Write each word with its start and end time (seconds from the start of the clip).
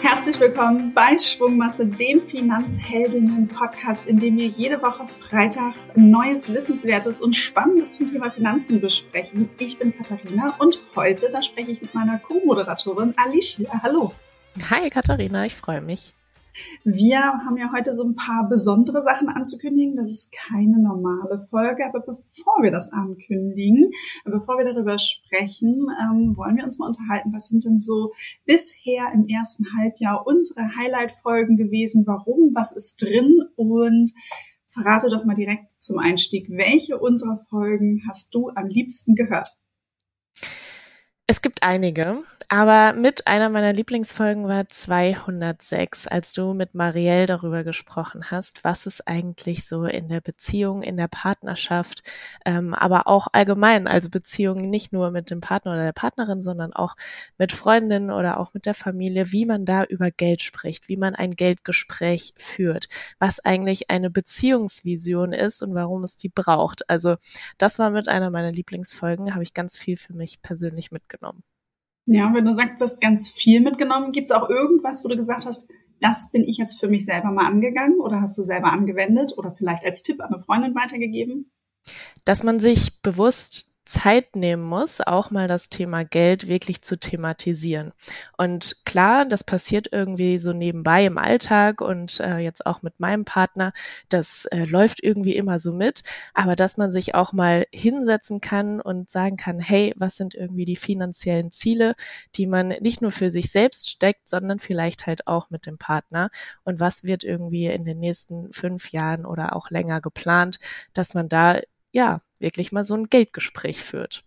Herzlich 0.00 0.40
willkommen 0.40 0.94
bei 0.94 1.18
Schwungmasse, 1.18 1.84
dem 1.86 2.22
Finanzheldinnen-Podcast, 2.22 4.08
in 4.08 4.18
dem 4.18 4.38
wir 4.38 4.46
jede 4.46 4.80
Woche 4.80 5.06
Freitag 5.06 5.74
Neues, 5.96 6.50
Wissenswertes 6.50 7.20
und 7.20 7.36
Spannendes 7.36 7.92
zum 7.92 8.10
Thema 8.10 8.30
Finanzen 8.30 8.80
besprechen. 8.80 9.50
Ich 9.58 9.78
bin 9.78 9.94
Katharina 9.94 10.54
und 10.58 10.80
heute, 10.96 11.28
da 11.30 11.42
spreche 11.42 11.72
ich 11.72 11.82
mit 11.82 11.94
meiner 11.94 12.18
Co-Moderatorin 12.18 13.12
Alicia. 13.18 13.68
Hallo. 13.82 14.14
Hi 14.70 14.88
Katharina, 14.88 15.44
ich 15.44 15.56
freue 15.56 15.82
mich. 15.82 16.14
Wir 16.84 17.20
haben 17.20 17.56
ja 17.56 17.70
heute 17.72 17.92
so 17.92 18.04
ein 18.04 18.14
paar 18.14 18.48
besondere 18.48 19.02
Sachen 19.02 19.28
anzukündigen. 19.28 19.96
Das 19.96 20.08
ist 20.08 20.32
keine 20.32 20.80
normale 20.80 21.38
Folge, 21.38 21.86
aber 21.86 22.00
bevor 22.00 22.62
wir 22.62 22.70
das 22.70 22.92
ankündigen, 22.92 23.90
bevor 24.24 24.58
wir 24.58 24.64
darüber 24.64 24.98
sprechen, 24.98 25.86
ähm, 26.02 26.36
wollen 26.36 26.56
wir 26.56 26.64
uns 26.64 26.78
mal 26.78 26.86
unterhalten, 26.86 27.32
was 27.32 27.48
sind 27.48 27.64
denn 27.64 27.78
so 27.78 28.12
bisher 28.44 29.12
im 29.12 29.26
ersten 29.26 29.64
Halbjahr 29.76 30.26
unsere 30.26 30.76
Highlight-Folgen 30.76 31.56
gewesen, 31.56 32.04
warum, 32.06 32.54
was 32.54 32.72
ist 32.72 33.02
drin 33.02 33.42
und 33.56 34.12
verrate 34.66 35.08
doch 35.08 35.24
mal 35.24 35.34
direkt 35.34 35.72
zum 35.80 35.98
Einstieg, 35.98 36.48
welche 36.50 36.98
unserer 36.98 37.38
Folgen 37.48 38.02
hast 38.08 38.34
du 38.34 38.50
am 38.54 38.66
liebsten 38.68 39.14
gehört? 39.14 39.48
Es 41.30 41.42
gibt 41.42 41.62
einige, 41.62 42.22
aber 42.48 42.94
mit 42.94 43.26
einer 43.26 43.50
meiner 43.50 43.74
Lieblingsfolgen 43.74 44.48
war 44.48 44.66
206, 44.66 46.06
als 46.06 46.32
du 46.32 46.54
mit 46.54 46.74
Marielle 46.74 47.26
darüber 47.26 47.64
gesprochen 47.64 48.30
hast, 48.30 48.64
was 48.64 48.86
es 48.86 49.06
eigentlich 49.06 49.68
so 49.68 49.84
in 49.84 50.08
der 50.08 50.22
Beziehung, 50.22 50.82
in 50.82 50.96
der 50.96 51.08
Partnerschaft, 51.08 52.02
ähm, 52.46 52.72
aber 52.72 53.06
auch 53.08 53.28
allgemein, 53.30 53.86
also 53.86 54.08
Beziehungen 54.08 54.70
nicht 54.70 54.94
nur 54.94 55.10
mit 55.10 55.30
dem 55.30 55.42
Partner 55.42 55.72
oder 55.72 55.84
der 55.84 55.92
Partnerin, 55.92 56.40
sondern 56.40 56.72
auch 56.72 56.96
mit 57.36 57.52
Freundinnen 57.52 58.10
oder 58.10 58.40
auch 58.40 58.54
mit 58.54 58.64
der 58.64 58.72
Familie, 58.72 59.30
wie 59.30 59.44
man 59.44 59.66
da 59.66 59.84
über 59.84 60.10
Geld 60.10 60.40
spricht, 60.40 60.88
wie 60.88 60.96
man 60.96 61.14
ein 61.14 61.36
Geldgespräch 61.36 62.32
führt, 62.38 62.88
was 63.18 63.38
eigentlich 63.40 63.90
eine 63.90 64.08
Beziehungsvision 64.08 65.34
ist 65.34 65.62
und 65.62 65.74
warum 65.74 66.04
es 66.04 66.16
die 66.16 66.30
braucht. 66.30 66.88
Also 66.88 67.16
das 67.58 67.78
war 67.78 67.90
mit 67.90 68.08
einer 68.08 68.30
meiner 68.30 68.50
Lieblingsfolgen, 68.50 69.34
habe 69.34 69.42
ich 69.42 69.52
ganz 69.52 69.76
viel 69.76 69.98
für 69.98 70.14
mich 70.14 70.40
persönlich 70.40 70.90
mitgenommen 70.90 71.17
mitgenommen. 71.18 71.42
Ja, 72.06 72.32
wenn 72.32 72.44
du 72.44 72.52
sagst, 72.52 72.80
du 72.80 72.84
hast 72.84 73.00
ganz 73.00 73.30
viel 73.30 73.60
mitgenommen, 73.60 74.12
gibt 74.12 74.30
es 74.30 74.36
auch 74.36 74.48
irgendwas, 74.48 75.04
wo 75.04 75.08
du 75.08 75.16
gesagt 75.16 75.44
hast, 75.44 75.70
das 76.00 76.30
bin 76.30 76.44
ich 76.44 76.56
jetzt 76.56 76.80
für 76.80 76.88
mich 76.88 77.04
selber 77.04 77.30
mal 77.30 77.46
angegangen 77.46 78.00
oder 78.00 78.20
hast 78.20 78.38
du 78.38 78.42
selber 78.42 78.72
angewendet 78.72 79.36
oder 79.36 79.52
vielleicht 79.52 79.84
als 79.84 80.02
Tipp 80.02 80.20
an 80.20 80.32
eine 80.32 80.42
Freundin 80.42 80.74
weitergegeben? 80.74 81.50
Dass 82.24 82.42
man 82.44 82.60
sich 82.60 83.02
bewusst 83.02 83.77
Zeit 83.88 84.36
nehmen 84.36 84.62
muss, 84.62 85.00
auch 85.00 85.30
mal 85.30 85.48
das 85.48 85.70
Thema 85.70 86.04
Geld 86.04 86.46
wirklich 86.46 86.82
zu 86.82 86.98
thematisieren. 86.98 87.92
Und 88.36 88.82
klar, 88.84 89.24
das 89.24 89.44
passiert 89.44 89.88
irgendwie 89.90 90.36
so 90.36 90.52
nebenbei 90.52 91.06
im 91.06 91.16
Alltag 91.16 91.80
und 91.80 92.20
äh, 92.20 92.36
jetzt 92.36 92.66
auch 92.66 92.82
mit 92.82 93.00
meinem 93.00 93.24
Partner, 93.24 93.72
das 94.10 94.44
äh, 94.46 94.66
läuft 94.66 95.02
irgendwie 95.02 95.34
immer 95.36 95.58
so 95.58 95.72
mit, 95.72 96.02
aber 96.34 96.54
dass 96.54 96.76
man 96.76 96.92
sich 96.92 97.14
auch 97.14 97.32
mal 97.32 97.66
hinsetzen 97.72 98.42
kann 98.42 98.82
und 98.82 99.10
sagen 99.10 99.38
kann, 99.38 99.58
hey, 99.58 99.94
was 99.96 100.16
sind 100.16 100.34
irgendwie 100.34 100.66
die 100.66 100.76
finanziellen 100.76 101.50
Ziele, 101.50 101.94
die 102.36 102.46
man 102.46 102.68
nicht 102.68 103.00
nur 103.00 103.10
für 103.10 103.30
sich 103.30 103.50
selbst 103.50 103.88
steckt, 103.88 104.28
sondern 104.28 104.58
vielleicht 104.58 105.06
halt 105.06 105.26
auch 105.26 105.48
mit 105.48 105.64
dem 105.64 105.78
Partner? 105.78 106.28
Und 106.62 106.78
was 106.78 107.04
wird 107.04 107.24
irgendwie 107.24 107.66
in 107.66 107.86
den 107.86 108.00
nächsten 108.00 108.52
fünf 108.52 108.92
Jahren 108.92 109.24
oder 109.24 109.56
auch 109.56 109.70
länger 109.70 110.02
geplant, 110.02 110.58
dass 110.92 111.14
man 111.14 111.30
da 111.30 111.60
ja, 111.98 112.20
wirklich 112.38 112.70
mal 112.70 112.84
so 112.84 112.94
ein 112.94 113.10
Geldgespräch 113.10 113.82
führt. 113.82 114.24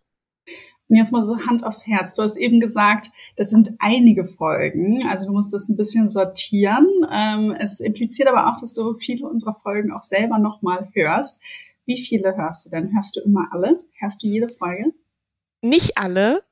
Und 0.89 0.97
jetzt 0.97 1.14
mal 1.14 1.22
so 1.22 1.45
Hand 1.45 1.64
aufs 1.64 1.88
Herz. 1.88 2.16
Du 2.16 2.22
hast 2.22 2.36
eben 2.36 2.59
gesagt, 2.59 3.11
das 3.38 3.50
sind 3.50 3.72
einige 3.80 4.25
Folgen. 4.25 5.08
Also 5.08 5.25
du 5.25 5.31
musst 5.31 5.53
das 5.53 5.69
ein 5.69 5.77
bisschen 5.77 6.09
sortieren. 6.09 6.86
Ähm, 7.10 7.55
es 7.58 7.80
impliziert 7.80 8.27
aber 8.27 8.52
auch, 8.52 8.60
dass 8.60 8.73
du 8.73 8.95
viele 8.95 9.26
unserer 9.26 9.54
Folgen 9.54 9.93
auch 9.93 10.04
selber 10.04 10.37
nochmal 10.37 10.89
hörst. 10.92 11.39
Wie 11.86 11.98
viele 11.98 12.36
hörst 12.36 12.65
du 12.65 12.71
denn? 12.71 12.93
Hörst 12.93 13.15
du 13.15 13.21
immer 13.21 13.48
alle? 13.52 13.80
Hörst 13.99 14.21
du 14.21 14.27
jede 14.27 14.49
Folge? 14.49 14.92
Nicht 15.61 15.98
alle, 15.98 16.43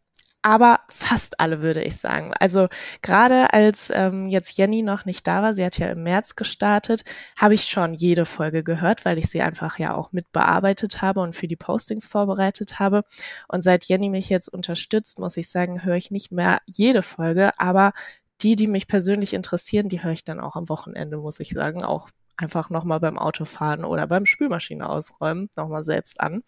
aber 0.42 0.80
fast 0.90 1.40
alle 1.40 1.62
würde 1.62 1.84
ich 1.84 1.98
sagen. 1.98 2.34
Also 2.40 2.68
gerade 3.02 3.54
als 3.54 3.92
ähm, 3.94 4.28
jetzt 4.28 4.58
Jenny 4.58 4.82
noch 4.82 5.06
nicht 5.06 5.28
da 5.28 5.42
war, 5.42 5.54
sie 5.54 5.66
hat 5.66 5.78
ja 5.78 5.88
im 5.88 6.04
März 6.04 6.36
gestartet, 6.36 7.04
habe 7.36 7.54
ich 7.54 7.66
schon 7.66 7.94
jede 7.94 8.26
Folge 8.26 8.64
gehört, 8.64 9.04
weil 9.06 9.20
ich 9.20 9.30
sie 9.30 9.42
einfach 9.42 9.80
ja 9.80 9.94
auch 9.94 10.12
mit 10.12 10.32
bearbeitet 10.32 11.02
habe 11.02 11.20
und 11.20 11.36
für 11.36 11.48
die 11.48 11.58
Postings 11.58 12.08
vorbereitet 12.08 12.80
habe. 12.80 13.04
Und 13.48 13.62
seit 13.62 13.86
Jenny 13.86 14.10
mich 14.10 14.30
jetzt 14.30 14.48
unterstützt, 14.48 15.20
muss 15.20 15.38
ich 15.38 15.50
sagen, 15.50 15.84
höre 15.84 15.96
ich 15.96 16.12
nicht 16.12 16.32
mehr 16.32 16.62
jede 16.66 17.02
Folge, 17.02 17.52
aber 17.58 17.94
die, 18.42 18.56
die 18.56 18.68
mich 18.68 18.88
persönlich 18.88 19.34
interessieren, 19.34 19.90
die 19.90 20.04
höre 20.04 20.14
ich 20.14 20.24
dann 20.24 20.40
auch 20.40 20.56
am 20.56 20.70
Wochenende, 20.70 21.18
muss 21.18 21.40
ich 21.42 21.50
sagen, 21.50 21.84
auch 21.84 22.10
einfach 22.38 22.70
nochmal 22.70 23.02
beim 23.02 23.18
Autofahren 23.18 23.84
oder 23.84 24.08
beim 24.08 24.26
Spülmaschine 24.26 24.88
ausräumen, 24.88 25.50
nochmal 25.58 25.84
selbst 25.84 26.22
an. 26.22 26.44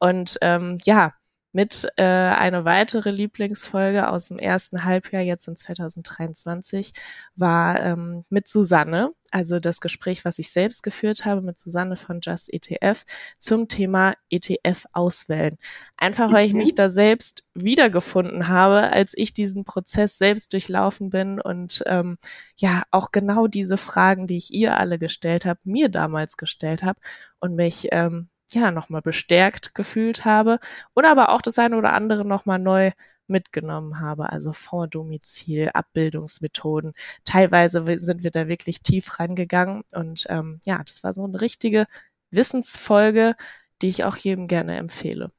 Und 0.00 0.38
ähm, 0.42 0.78
ja, 0.82 1.12
mit 1.52 1.88
äh, 1.96 2.02
eine 2.04 2.64
weitere 2.64 3.10
Lieblingsfolge 3.10 4.08
aus 4.08 4.28
dem 4.28 4.38
ersten 4.38 4.84
Halbjahr 4.84 5.22
jetzt 5.22 5.48
in 5.48 5.56
2023 5.56 6.92
war 7.36 7.80
ähm, 7.82 8.24
mit 8.28 8.48
Susanne, 8.48 9.10
also 9.30 9.58
das 9.58 9.80
Gespräch, 9.80 10.24
was 10.24 10.38
ich 10.38 10.50
selbst 10.50 10.82
geführt 10.82 11.24
habe 11.24 11.40
mit 11.40 11.58
Susanne 11.58 11.96
von 11.96 12.20
Just 12.22 12.52
ETF 12.52 13.04
zum 13.38 13.68
Thema 13.68 14.14
ETF 14.30 14.86
auswählen. 14.92 15.58
Einfach 15.96 16.32
weil 16.32 16.46
ich 16.46 16.54
mich 16.54 16.74
da 16.74 16.90
selbst 16.90 17.46
wiedergefunden 17.54 18.48
habe, 18.48 18.92
als 18.92 19.12
ich 19.16 19.32
diesen 19.32 19.64
Prozess 19.64 20.18
selbst 20.18 20.52
durchlaufen 20.52 21.10
bin 21.10 21.40
und 21.40 21.82
ähm, 21.86 22.18
ja 22.56 22.82
auch 22.90 23.10
genau 23.10 23.46
diese 23.46 23.78
Fragen, 23.78 24.26
die 24.26 24.36
ich 24.36 24.52
ihr 24.52 24.76
alle 24.76 24.98
gestellt 24.98 25.44
habe, 25.46 25.60
mir 25.64 25.88
damals 25.88 26.36
gestellt 26.36 26.82
habe 26.82 27.00
und 27.40 27.54
mich 27.54 27.88
ähm, 27.92 28.28
ja, 28.54 28.70
nochmal 28.70 29.02
bestärkt 29.02 29.74
gefühlt 29.74 30.24
habe 30.24 30.58
oder 30.94 31.10
aber 31.10 31.30
auch 31.30 31.42
das 31.42 31.58
eine 31.58 31.76
oder 31.76 31.92
andere 31.92 32.24
nochmal 32.24 32.58
neu 32.58 32.92
mitgenommen 33.28 34.00
habe, 34.00 34.30
also 34.30 34.52
Fonddomizil, 34.52 35.70
Abbildungsmethoden. 35.74 36.94
Teilweise 37.24 37.84
sind 37.98 38.24
wir 38.24 38.30
da 38.30 38.48
wirklich 38.48 38.82
tief 38.82 39.18
rangegangen 39.18 39.84
und 39.94 40.26
ähm, 40.28 40.60
ja, 40.64 40.82
das 40.84 41.04
war 41.04 41.12
so 41.12 41.24
eine 41.24 41.40
richtige 41.40 41.86
Wissensfolge, 42.30 43.36
die 43.82 43.88
ich 43.88 44.04
auch 44.04 44.16
jedem 44.16 44.46
gerne 44.48 44.76
empfehle. 44.76 45.30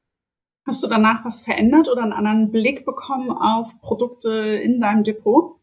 Hast 0.66 0.82
du 0.82 0.88
danach 0.88 1.24
was 1.24 1.40
verändert 1.40 1.88
oder 1.88 2.02
einen 2.02 2.12
anderen 2.12 2.50
Blick 2.50 2.84
bekommen 2.84 3.30
auf 3.30 3.80
Produkte 3.80 4.30
in 4.30 4.80
deinem 4.80 5.04
Depot? 5.04 5.59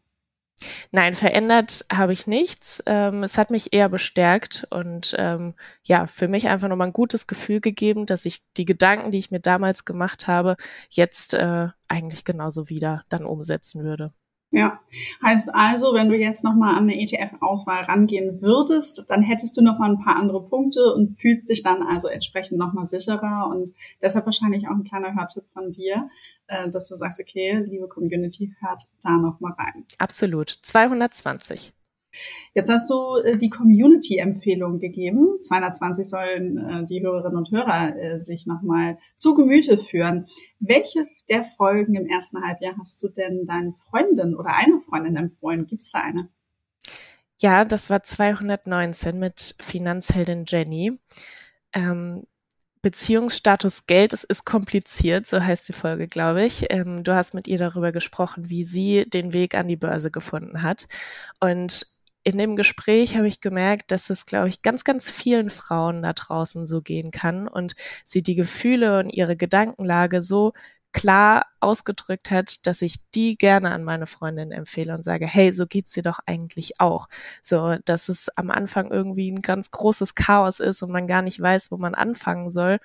Nein, 0.90 1.14
verändert 1.14 1.84
habe 1.92 2.12
ich 2.12 2.26
nichts. 2.26 2.82
Ähm, 2.86 3.22
es 3.22 3.38
hat 3.38 3.50
mich 3.50 3.72
eher 3.72 3.88
bestärkt 3.88 4.66
und 4.70 5.14
ähm, 5.18 5.54
ja, 5.84 6.06
für 6.06 6.28
mich 6.28 6.48
einfach 6.48 6.68
nochmal 6.68 6.88
ein 6.88 6.92
gutes 6.92 7.26
Gefühl 7.26 7.60
gegeben, 7.60 8.06
dass 8.06 8.24
ich 8.24 8.52
die 8.54 8.64
Gedanken, 8.64 9.10
die 9.10 9.18
ich 9.18 9.30
mir 9.30 9.40
damals 9.40 9.84
gemacht 9.84 10.26
habe, 10.26 10.56
jetzt 10.90 11.34
äh, 11.34 11.68
eigentlich 11.86 12.24
genauso 12.24 12.68
wieder 12.68 13.04
dann 13.08 13.24
umsetzen 13.24 13.84
würde. 13.84 14.12
Ja, 14.50 14.80
heißt 15.22 15.54
also, 15.54 15.92
wenn 15.92 16.08
du 16.08 16.16
jetzt 16.16 16.42
nochmal 16.42 16.74
an 16.74 16.84
eine 16.84 16.98
ETF-Auswahl 16.98 17.82
rangehen 17.84 18.40
würdest, 18.40 19.04
dann 19.10 19.20
hättest 19.20 19.56
du 19.58 19.62
nochmal 19.62 19.90
ein 19.90 20.02
paar 20.02 20.16
andere 20.16 20.42
Punkte 20.42 20.94
und 20.94 21.20
fühlst 21.20 21.50
dich 21.50 21.62
dann 21.62 21.82
also 21.82 22.08
entsprechend 22.08 22.58
nochmal 22.58 22.86
sicherer 22.86 23.48
und 23.50 23.74
deshalb 24.00 24.24
wahrscheinlich 24.24 24.66
auch 24.66 24.72
ein 24.72 24.84
kleiner 24.84 25.14
Hörtipp 25.14 25.44
von 25.52 25.72
dir, 25.72 26.08
äh, 26.46 26.70
dass 26.70 26.88
du 26.88 26.94
sagst, 26.94 27.20
okay, 27.20 27.62
liebe 27.68 27.88
Community, 27.88 28.54
hört 28.60 28.84
da 29.02 29.10
nochmal 29.10 29.52
rein. 29.52 29.84
Absolut. 29.98 30.48
220. 30.48 31.74
Jetzt 32.54 32.70
hast 32.70 32.90
du 32.90 33.16
äh, 33.24 33.36
die 33.36 33.50
Community-Empfehlung 33.50 34.78
gegeben. 34.78 35.38
220 35.42 36.08
sollen 36.08 36.58
äh, 36.58 36.84
die 36.86 37.02
Hörerinnen 37.02 37.36
und 37.36 37.50
Hörer 37.50 37.96
äh, 37.96 38.20
sich 38.20 38.46
nochmal 38.46 38.98
zu 39.16 39.34
Gemüte 39.34 39.78
führen. 39.78 40.26
Welche 40.58 41.06
der 41.28 41.44
Folgen 41.44 41.94
im 41.94 42.06
ersten 42.06 42.42
Halbjahr 42.42 42.74
hast 42.78 43.02
du 43.02 43.08
denn 43.08 43.46
deinen 43.46 43.74
Freundin 43.74 44.34
oder 44.34 44.50
einer 44.54 44.80
Freundin 44.80 45.16
empfohlen? 45.16 45.66
Gibt 45.66 45.82
es 45.82 45.92
da 45.92 46.00
eine? 46.00 46.28
Ja, 47.40 47.64
das 47.64 47.90
war 47.90 48.02
219 48.02 49.18
mit 49.18 49.54
Finanzheldin 49.60 50.44
Jenny. 50.46 50.98
Ähm, 51.72 52.24
Beziehungsstatus 52.82 53.86
Geld, 53.86 54.12
es 54.12 54.24
ist 54.24 54.44
kompliziert, 54.44 55.26
so 55.26 55.42
heißt 55.42 55.68
die 55.68 55.72
Folge, 55.72 56.06
glaube 56.06 56.44
ich. 56.44 56.66
Ähm, 56.70 57.02
du 57.02 57.14
hast 57.14 57.34
mit 57.34 57.48
ihr 57.48 57.58
darüber 57.58 57.92
gesprochen, 57.92 58.48
wie 58.48 58.64
sie 58.64 59.04
den 59.08 59.32
Weg 59.32 59.54
an 59.54 59.68
die 59.68 59.76
Börse 59.76 60.10
gefunden 60.10 60.62
hat. 60.62 60.88
Und 61.40 61.86
in 62.28 62.36
dem 62.36 62.56
Gespräch 62.56 63.16
habe 63.16 63.26
ich 63.26 63.40
gemerkt, 63.40 63.90
dass 63.90 64.10
es, 64.10 64.26
glaube 64.26 64.50
ich, 64.50 64.60
ganz, 64.60 64.84
ganz 64.84 65.10
vielen 65.10 65.48
Frauen 65.48 66.02
da 66.02 66.12
draußen 66.12 66.66
so 66.66 66.82
gehen 66.82 67.10
kann 67.10 67.48
und 67.48 67.74
sie 68.04 68.22
die 68.22 68.34
Gefühle 68.34 68.98
und 68.98 69.08
ihre 69.08 69.34
Gedankenlage 69.34 70.20
so 70.22 70.52
klar 70.92 71.46
ausgedrückt 71.60 72.30
hat, 72.30 72.66
dass 72.66 72.82
ich 72.82 72.96
die 73.14 73.36
gerne 73.36 73.72
an 73.72 73.84
meine 73.84 74.06
Freundin 74.06 74.52
empfehle 74.52 74.94
und 74.94 75.04
sage, 75.04 75.26
hey, 75.26 75.52
so 75.52 75.66
geht's 75.66 75.92
dir 75.92 76.02
doch 76.02 76.20
eigentlich 76.26 76.80
auch. 76.80 77.08
So, 77.42 77.76
dass 77.84 78.08
es 78.08 78.28
am 78.36 78.50
Anfang 78.50 78.90
irgendwie 78.90 79.30
ein 79.30 79.42
ganz 79.42 79.70
großes 79.70 80.14
Chaos 80.14 80.60
ist 80.60 80.82
und 80.82 80.90
man 80.90 81.06
gar 81.06 81.22
nicht 81.22 81.40
weiß, 81.40 81.70
wo 81.70 81.76
man 81.76 81.94
anfangen 81.94 82.50
soll. 82.50 82.78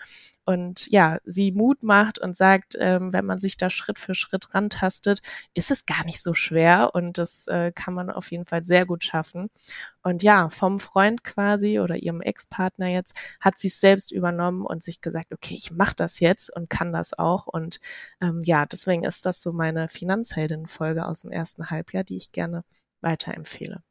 und 0.46 0.88
ja, 0.92 1.20
sie 1.24 1.52
Mut 1.54 1.84
macht 1.84 2.20
und 2.20 2.36
sagt, 2.36 2.76
ähm, 2.80 3.14
wenn 3.14 3.26
man 3.26 3.38
sich 3.40 3.56
da 3.58 3.70
Schritt 3.70 3.98
für 3.98 4.14
Schritt 4.14 4.54
rantastet, 4.54 5.22
ist 5.54 5.72
es 5.72 5.86
gar 5.86 6.06
nicht 6.06 6.22
so 6.22 6.34
schwer 6.34 6.92
und 6.94 7.18
das 7.18 7.48
äh, 7.48 7.72
kann 7.74 7.94
man 7.94 8.10
auf 8.10 8.32
jeden 8.32 8.46
Fall 8.46 8.64
sehr 8.64 8.86
gut 8.86 9.04
schaffen. 9.06 9.50
Und 10.04 10.22
ja, 10.22 10.50
vom 10.50 10.80
Freund 10.82 11.24
quasi 11.24 11.80
oder 11.80 11.96
ihrem 11.96 12.20
Ex-Partner 12.22 12.88
jetzt 12.88 13.16
hat 13.40 13.58
sie 13.58 13.70
es 13.70 13.80
selbst 13.80 14.12
übernommen 14.12 14.66
und 14.66 14.84
sich 14.84 15.00
gesagt, 15.00 15.32
okay, 15.34 15.56
ich 15.56 15.72
mache 15.72 15.96
das 15.96 16.20
jetzt 16.20 16.54
und 16.54 16.70
kann 16.70 16.92
das 16.92 17.18
auch. 17.18 17.48
Und 17.48 17.80
ähm, 18.22 18.42
ja, 18.44 18.63
deswegen 18.66 19.04
ist 19.04 19.26
das 19.26 19.42
so 19.42 19.52
meine 19.54 19.88
Finanzheldin-Folge 19.88 21.06
aus 21.06 21.22
dem 21.22 21.32
ersten 21.32 21.70
Halbjahr, 21.70 22.04
die 22.04 22.18
ich 22.18 22.32
gerne 22.32 22.64
weiterempfehle. 23.02 23.82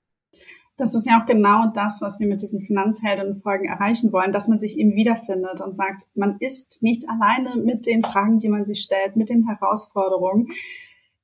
Das 0.78 0.94
ist 0.94 1.06
ja 1.06 1.20
auch 1.20 1.26
genau 1.26 1.70
das, 1.74 2.00
was 2.00 2.18
wir 2.18 2.26
mit 2.26 2.40
diesen 2.40 2.62
Finanzheldinnen-Folgen 2.62 3.68
erreichen 3.68 4.10
wollen, 4.12 4.32
dass 4.32 4.48
man 4.48 4.58
sich 4.58 4.78
eben 4.78 4.94
wiederfindet 4.94 5.60
und 5.60 5.76
sagt, 5.76 6.06
man 6.14 6.38
ist 6.40 6.82
nicht 6.82 7.08
alleine 7.08 7.56
mit 7.56 7.86
den 7.86 8.02
Fragen, 8.02 8.38
die 8.38 8.48
man 8.48 8.64
sich 8.64 8.80
stellt, 8.80 9.14
mit 9.14 9.28
den 9.28 9.46
Herausforderungen. 9.46 10.48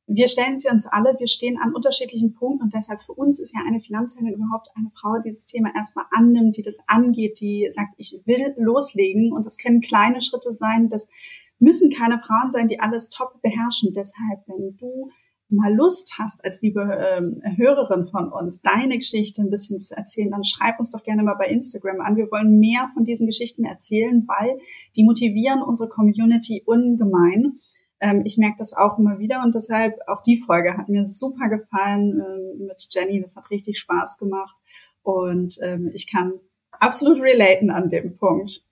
Wir 0.06 0.28
stellen 0.28 0.58
sie 0.58 0.68
uns 0.68 0.86
alle, 0.86 1.16
wir 1.18 1.28
stehen 1.28 1.58
an 1.58 1.74
unterschiedlichen 1.74 2.34
Punkten 2.34 2.64
und 2.64 2.74
deshalb 2.74 3.02
für 3.02 3.12
uns 3.12 3.40
ist 3.40 3.54
ja 3.54 3.62
eine 3.66 3.80
Finanzheldin 3.80 4.34
überhaupt 4.34 4.68
eine 4.74 4.90
Frau, 4.94 5.16
die 5.18 5.28
dieses 5.28 5.46
Thema 5.46 5.70
erstmal 5.74 6.06
annimmt, 6.10 6.56
die 6.56 6.62
das 6.62 6.82
angeht, 6.86 7.40
die 7.40 7.68
sagt, 7.70 7.94
ich 7.96 8.22
will 8.24 8.54
loslegen 8.56 9.32
und 9.32 9.44
das 9.44 9.58
können 9.58 9.80
kleine 9.80 10.20
Schritte 10.20 10.52
sein, 10.52 10.88
das 10.88 11.08
müssen 11.58 11.90
keine 11.90 12.18
Frauen 12.18 12.50
sein, 12.50 12.68
die 12.68 12.80
alles 12.80 13.10
top 13.10 13.40
beherrschen. 13.42 13.92
Deshalb, 13.92 14.46
wenn 14.46 14.76
du 14.76 15.10
mal 15.50 15.74
Lust 15.74 16.14
hast, 16.18 16.44
als 16.44 16.60
liebe 16.60 16.82
ähm, 16.82 17.34
Hörerin 17.56 18.06
von 18.06 18.30
uns, 18.30 18.60
deine 18.60 18.98
Geschichte 18.98 19.42
ein 19.42 19.50
bisschen 19.50 19.80
zu 19.80 19.96
erzählen, 19.96 20.30
dann 20.30 20.44
schreib 20.44 20.78
uns 20.78 20.90
doch 20.92 21.02
gerne 21.02 21.22
mal 21.22 21.36
bei 21.36 21.48
Instagram 21.48 22.00
an. 22.00 22.16
Wir 22.16 22.30
wollen 22.30 22.58
mehr 22.58 22.88
von 22.92 23.04
diesen 23.04 23.26
Geschichten 23.26 23.64
erzählen, 23.64 24.26
weil 24.26 24.58
die 24.96 25.04
motivieren 25.04 25.62
unsere 25.62 25.88
Community 25.88 26.62
ungemein. 26.66 27.58
Ähm, 28.00 28.22
ich 28.24 28.36
merke 28.36 28.56
das 28.58 28.74
auch 28.74 28.98
immer 28.98 29.18
wieder 29.18 29.42
und 29.42 29.54
deshalb 29.54 29.94
auch 30.06 30.22
die 30.22 30.36
Folge 30.38 30.76
hat 30.76 30.88
mir 30.88 31.04
super 31.04 31.48
gefallen 31.48 32.20
ähm, 32.20 32.66
mit 32.66 32.86
Jenny. 32.90 33.20
Das 33.20 33.34
hat 33.36 33.50
richtig 33.50 33.78
Spaß 33.78 34.18
gemacht 34.18 34.56
und 35.02 35.56
ähm, 35.62 35.90
ich 35.94 36.10
kann 36.10 36.34
absolut 36.72 37.20
relaten 37.22 37.70
an 37.70 37.88
dem 37.88 38.16
Punkt. 38.16 38.67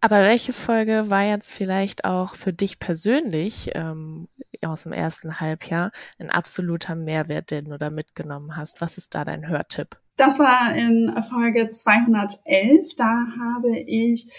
Aber 0.00 0.16
welche 0.16 0.52
Folge 0.52 1.10
war 1.10 1.22
jetzt 1.22 1.52
vielleicht 1.52 2.04
auch 2.04 2.34
für 2.34 2.52
dich 2.52 2.78
persönlich 2.78 3.70
ähm, 3.74 4.28
aus 4.62 4.84
dem 4.84 4.92
ersten 4.92 5.40
Halbjahr 5.40 5.92
ein 6.18 6.30
absoluter 6.30 6.94
Mehrwert, 6.94 7.50
den 7.50 7.66
du 7.66 7.78
da 7.78 7.90
mitgenommen 7.90 8.56
hast? 8.56 8.80
Was 8.80 8.98
ist 8.98 9.14
da 9.14 9.24
dein 9.24 9.48
Hörtipp? 9.48 9.96
Das 10.16 10.38
war 10.38 10.74
in 10.76 11.12
Folge 11.22 11.70
211. 11.70 12.94
Da 12.96 13.26
habe 13.38 13.78
ich 13.78 14.30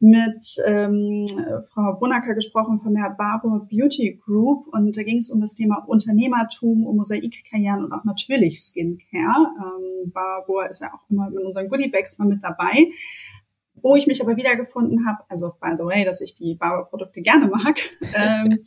mit 0.00 0.62
ähm, 0.66 1.24
Frau 1.72 1.94
Brunnacker 1.94 2.34
gesprochen 2.34 2.78
von 2.78 2.94
der 2.94 3.10
Barbour 3.16 3.66
Beauty 3.70 4.20
Group 4.24 4.66
und 4.72 4.96
da 4.96 5.02
ging 5.02 5.16
es 5.16 5.30
um 5.30 5.40
das 5.40 5.54
Thema 5.54 5.76
Unternehmertum, 5.86 6.84
um 6.84 6.96
Mosaikkarrieren 6.96 7.84
und 7.84 7.92
auch 7.92 8.04
natürlich 8.04 8.60
Skincare. 8.60 9.48
Ähm, 9.58 10.12
Barbour 10.12 10.68
ist 10.68 10.82
ja 10.82 10.92
auch 10.92 11.10
immer 11.10 11.28
in 11.28 11.46
unseren 11.46 11.68
Goodiebags 11.68 12.18
mal 12.18 12.28
mit 12.28 12.42
dabei. 12.42 12.88
Wo 13.84 13.96
ich 13.96 14.06
mich 14.06 14.22
aber 14.22 14.38
wiedergefunden 14.38 15.06
habe, 15.06 15.18
also 15.28 15.52
by 15.60 15.72
the 15.76 15.84
way, 15.84 16.06
dass 16.06 16.22
ich 16.22 16.34
die 16.34 16.54
Barbour-Produkte 16.54 17.20
gerne 17.20 17.48
mag, 17.48 17.78
ähm, 18.14 18.64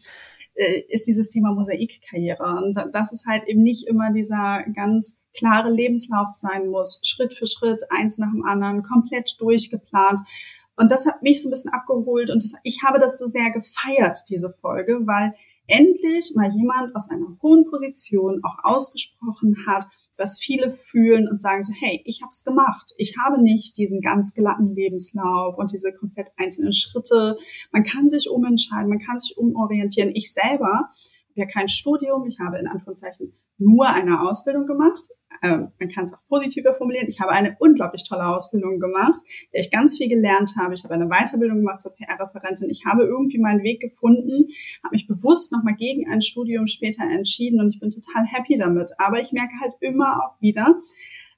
äh, 0.54 0.82
ist 0.90 1.08
dieses 1.08 1.30
Thema 1.30 1.54
Mosaikkarriere. 1.54 2.44
Und 2.44 2.78
dass 2.94 3.12
es 3.12 3.26
halt 3.26 3.48
eben 3.48 3.64
nicht 3.64 3.88
immer 3.88 4.14
dieser 4.14 4.64
ganz 4.76 5.20
klare 5.36 5.72
Lebenslauf 5.72 6.30
sein 6.30 6.68
muss, 6.68 7.02
Schritt 7.04 7.34
für 7.34 7.48
Schritt, 7.48 7.82
eins 7.90 8.20
nach 8.20 8.32
dem 8.32 8.46
anderen, 8.46 8.84
komplett 8.84 9.42
durchgeplant. 9.42 10.20
Und 10.76 10.92
das 10.92 11.08
hat 11.08 11.24
mich 11.24 11.42
so 11.42 11.50
ein 11.50 11.52
bisschen 11.52 11.74
abgeholt 11.74 12.30
und 12.30 12.44
das, 12.44 12.54
ich 12.62 12.84
habe 12.86 13.00
das 13.00 13.18
so 13.18 13.26
sehr 13.26 13.50
gefeiert, 13.50 14.20
diese 14.30 14.54
Folge, 14.62 15.00
weil 15.06 15.34
endlich 15.66 16.34
mal 16.36 16.52
jemand 16.52 16.96
aus 16.96 17.10
einer 17.10 17.26
hohen 17.42 17.66
Position 17.66 18.42
auch 18.44 18.58
ausgesprochen 18.64 19.58
hat, 19.68 19.88
was 20.18 20.40
viele 20.40 20.72
fühlen 20.72 21.28
und 21.28 21.42
sagen 21.42 21.64
so, 21.64 21.74
hey, 21.80 22.02
ich 22.06 22.22
habe 22.22 22.30
es 22.30 22.44
gemacht. 22.44 22.94
Ich 22.98 23.16
habe 23.24 23.42
nicht 23.42 23.78
diesen 23.78 24.02
ganz 24.02 24.34
glatten 24.34 24.74
Lebenslauf 24.76 25.58
und 25.58 25.72
diese 25.72 25.94
komplett 25.94 26.28
einzelnen 26.38 26.74
Schritte. 26.74 27.38
Man 27.72 27.84
kann 27.84 28.10
sich 28.10 28.30
umentscheiden, 28.30 28.90
man 28.90 29.00
kann 29.00 29.20
sich 29.20 29.38
umorientieren. 29.38 30.12
Ich 30.14 30.34
selber 30.34 30.92
habe 31.38 31.46
ja 31.46 31.46
kein 31.46 31.68
Studium, 31.68 32.26
ich 32.26 32.40
habe 32.40 32.58
in 32.58 32.68
Anführungszeichen 32.68 33.34
nur 33.58 33.88
eine 33.88 34.22
Ausbildung 34.22 34.66
gemacht, 34.66 35.04
man 35.42 35.90
kann 35.94 36.06
es 36.06 36.14
auch 36.14 36.26
positiver 36.28 36.74
formulieren. 36.74 37.08
Ich 37.08 37.20
habe 37.20 37.32
eine 37.32 37.56
unglaublich 37.60 38.08
tolle 38.08 38.26
Ausbildung 38.26 38.80
gemacht, 38.80 39.20
der 39.54 39.60
ich 39.60 39.72
ganz 39.72 39.98
viel 39.98 40.10
gelernt 40.10 40.54
habe. 40.60 40.74
Ich 40.74 40.84
habe 40.84 40.94
eine 40.94 41.08
Weiterbildung 41.08 41.58
gemacht 41.58 41.82
zur 41.82 41.94
PR-Referentin. 41.94 42.70
Ich 42.70 42.86
habe 42.86 43.04
irgendwie 43.04 43.38
meinen 43.38 43.64
Weg 43.64 43.80
gefunden, 43.80 44.48
habe 44.84 44.96
mich 44.96 45.08
bewusst 45.08 45.52
nochmal 45.52 45.76
gegen 45.76 46.10
ein 46.12 46.22
Studium 46.22 46.68
später 46.68 47.04
entschieden 47.04 47.60
und 47.62 47.70
ich 47.70 47.80
bin 47.80 47.92
total 47.92 48.26
happy 48.26 48.58
damit. 48.58 48.92
Aber 48.98 49.20
ich 49.20 49.32
merke 49.32 49.54
halt 49.62 49.74
immer 49.80 50.24
auch 50.24 50.42
wieder, 50.42 50.82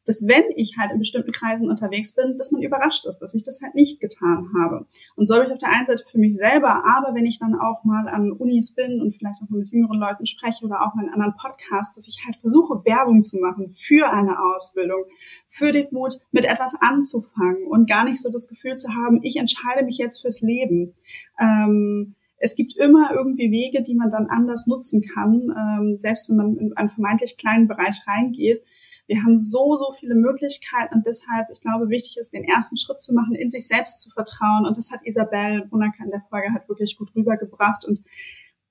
dass 0.09 0.27
wenn 0.27 0.45
ich 0.55 0.75
halt 0.79 0.91
in 0.91 0.97
bestimmten 0.97 1.31
Kreisen 1.31 1.69
unterwegs 1.69 2.15
bin, 2.15 2.35
dass 2.35 2.51
man 2.51 2.63
überrascht 2.63 3.05
ist, 3.05 3.19
dass 3.19 3.35
ich 3.35 3.43
das 3.43 3.61
halt 3.61 3.75
nicht 3.75 3.99
getan 3.99 4.49
habe. 4.57 4.87
Und 5.15 5.27
so 5.27 5.35
habe 5.35 5.45
ich 5.45 5.51
auf 5.51 5.59
der 5.59 5.69
einen 5.69 5.85
Seite 5.85 6.03
für 6.09 6.17
mich 6.17 6.35
selber, 6.35 6.83
aber 6.83 7.13
wenn 7.13 7.27
ich 7.27 7.37
dann 7.37 7.53
auch 7.53 7.83
mal 7.83 8.07
an 8.07 8.31
Unis 8.31 8.73
bin 8.73 9.01
und 9.01 9.15
vielleicht 9.15 9.39
auch 9.43 9.49
mal 9.49 9.59
mit 9.59 9.69
jüngeren 9.69 9.99
Leuten 9.99 10.25
spreche 10.25 10.65
oder 10.65 10.81
auch 10.81 10.95
mal 10.95 11.05
in 11.05 11.13
anderen 11.13 11.35
Podcasts, 11.39 11.93
dass 11.93 12.07
ich 12.07 12.25
halt 12.25 12.37
versuche, 12.37 12.83
Werbung 12.85 13.21
zu 13.21 13.37
machen 13.37 13.71
für 13.75 14.11
eine 14.11 14.37
Ausbildung, 14.39 15.03
für 15.47 15.71
den 15.71 15.89
Mut, 15.91 16.15
mit 16.31 16.45
etwas 16.45 16.73
anzufangen 16.81 17.67
und 17.67 17.87
gar 17.87 18.03
nicht 18.03 18.19
so 18.19 18.31
das 18.31 18.47
Gefühl 18.47 18.77
zu 18.77 18.95
haben, 18.95 19.19
ich 19.21 19.35
entscheide 19.35 19.85
mich 19.85 19.99
jetzt 19.99 20.21
fürs 20.23 20.41
Leben. 20.41 20.95
Ähm, 21.39 22.15
es 22.37 22.55
gibt 22.55 22.75
immer 22.77 23.11
irgendwie 23.13 23.51
Wege, 23.51 23.83
die 23.83 23.93
man 23.93 24.09
dann 24.09 24.25
anders 24.25 24.65
nutzen 24.65 25.03
kann, 25.03 25.53
ähm, 25.55 25.99
selbst 25.99 26.29
wenn 26.29 26.37
man 26.37 26.57
in 26.57 26.75
einen 26.75 26.89
vermeintlich 26.89 27.37
kleinen 27.37 27.67
Bereich 27.67 28.01
reingeht. 28.07 28.63
Wir 29.09 29.23
haben 29.23 29.35
so, 29.35 29.75
so 29.75 29.91
viele 29.99 30.13
Möglichkeiten 30.13 30.93
und 30.93 31.07
deshalb, 31.07 31.47
ich 31.51 31.61
glaube, 31.61 31.89
wichtig 31.89 32.17
ist, 32.19 32.31
den 32.31 32.43
ersten 32.43 32.77
Schritt 32.77 33.01
zu 33.01 33.11
machen, 33.15 33.33
in 33.33 33.49
sich 33.49 33.67
selbst 33.67 33.99
zu 34.01 34.11
vertrauen. 34.11 34.67
Und 34.67 34.77
das 34.77 34.91
hat 34.91 35.01
Isabel 35.03 35.65
Brunnacker 35.65 36.03
in 36.03 36.11
der 36.11 36.21
Folge 36.29 36.53
halt 36.53 36.69
wirklich 36.69 36.95
gut 36.95 37.09
rübergebracht. 37.15 37.85
Und 37.85 38.01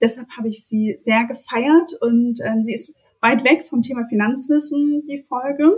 deshalb 0.01 0.29
habe 0.37 0.47
ich 0.47 0.65
sie 0.65 0.95
sehr 0.97 1.25
gefeiert 1.25 1.93
und 2.01 2.39
ähm, 2.45 2.63
sie 2.63 2.73
ist 2.73 2.95
weit 3.21 3.43
weg 3.43 3.67
vom 3.67 3.83
Thema 3.83 4.07
Finanzwissen, 4.09 5.03
die 5.09 5.25
Folge. 5.29 5.73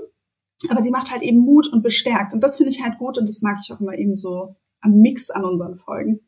Aber 0.69 0.83
sie 0.83 0.91
macht 0.91 1.11
halt 1.11 1.23
eben 1.23 1.39
Mut 1.39 1.69
und 1.73 1.83
bestärkt. 1.83 2.35
Und 2.35 2.45
das 2.45 2.59
finde 2.59 2.71
ich 2.71 2.83
halt 2.83 2.99
gut 2.99 3.17
und 3.17 3.27
das 3.27 3.41
mag 3.41 3.57
ich 3.63 3.73
auch 3.73 3.81
immer 3.81 3.95
eben 3.95 4.15
so 4.15 4.57
am 4.83 4.99
Mix 4.99 5.31
an 5.31 5.47
unseren 5.47 5.79
Folgen. 5.79 6.21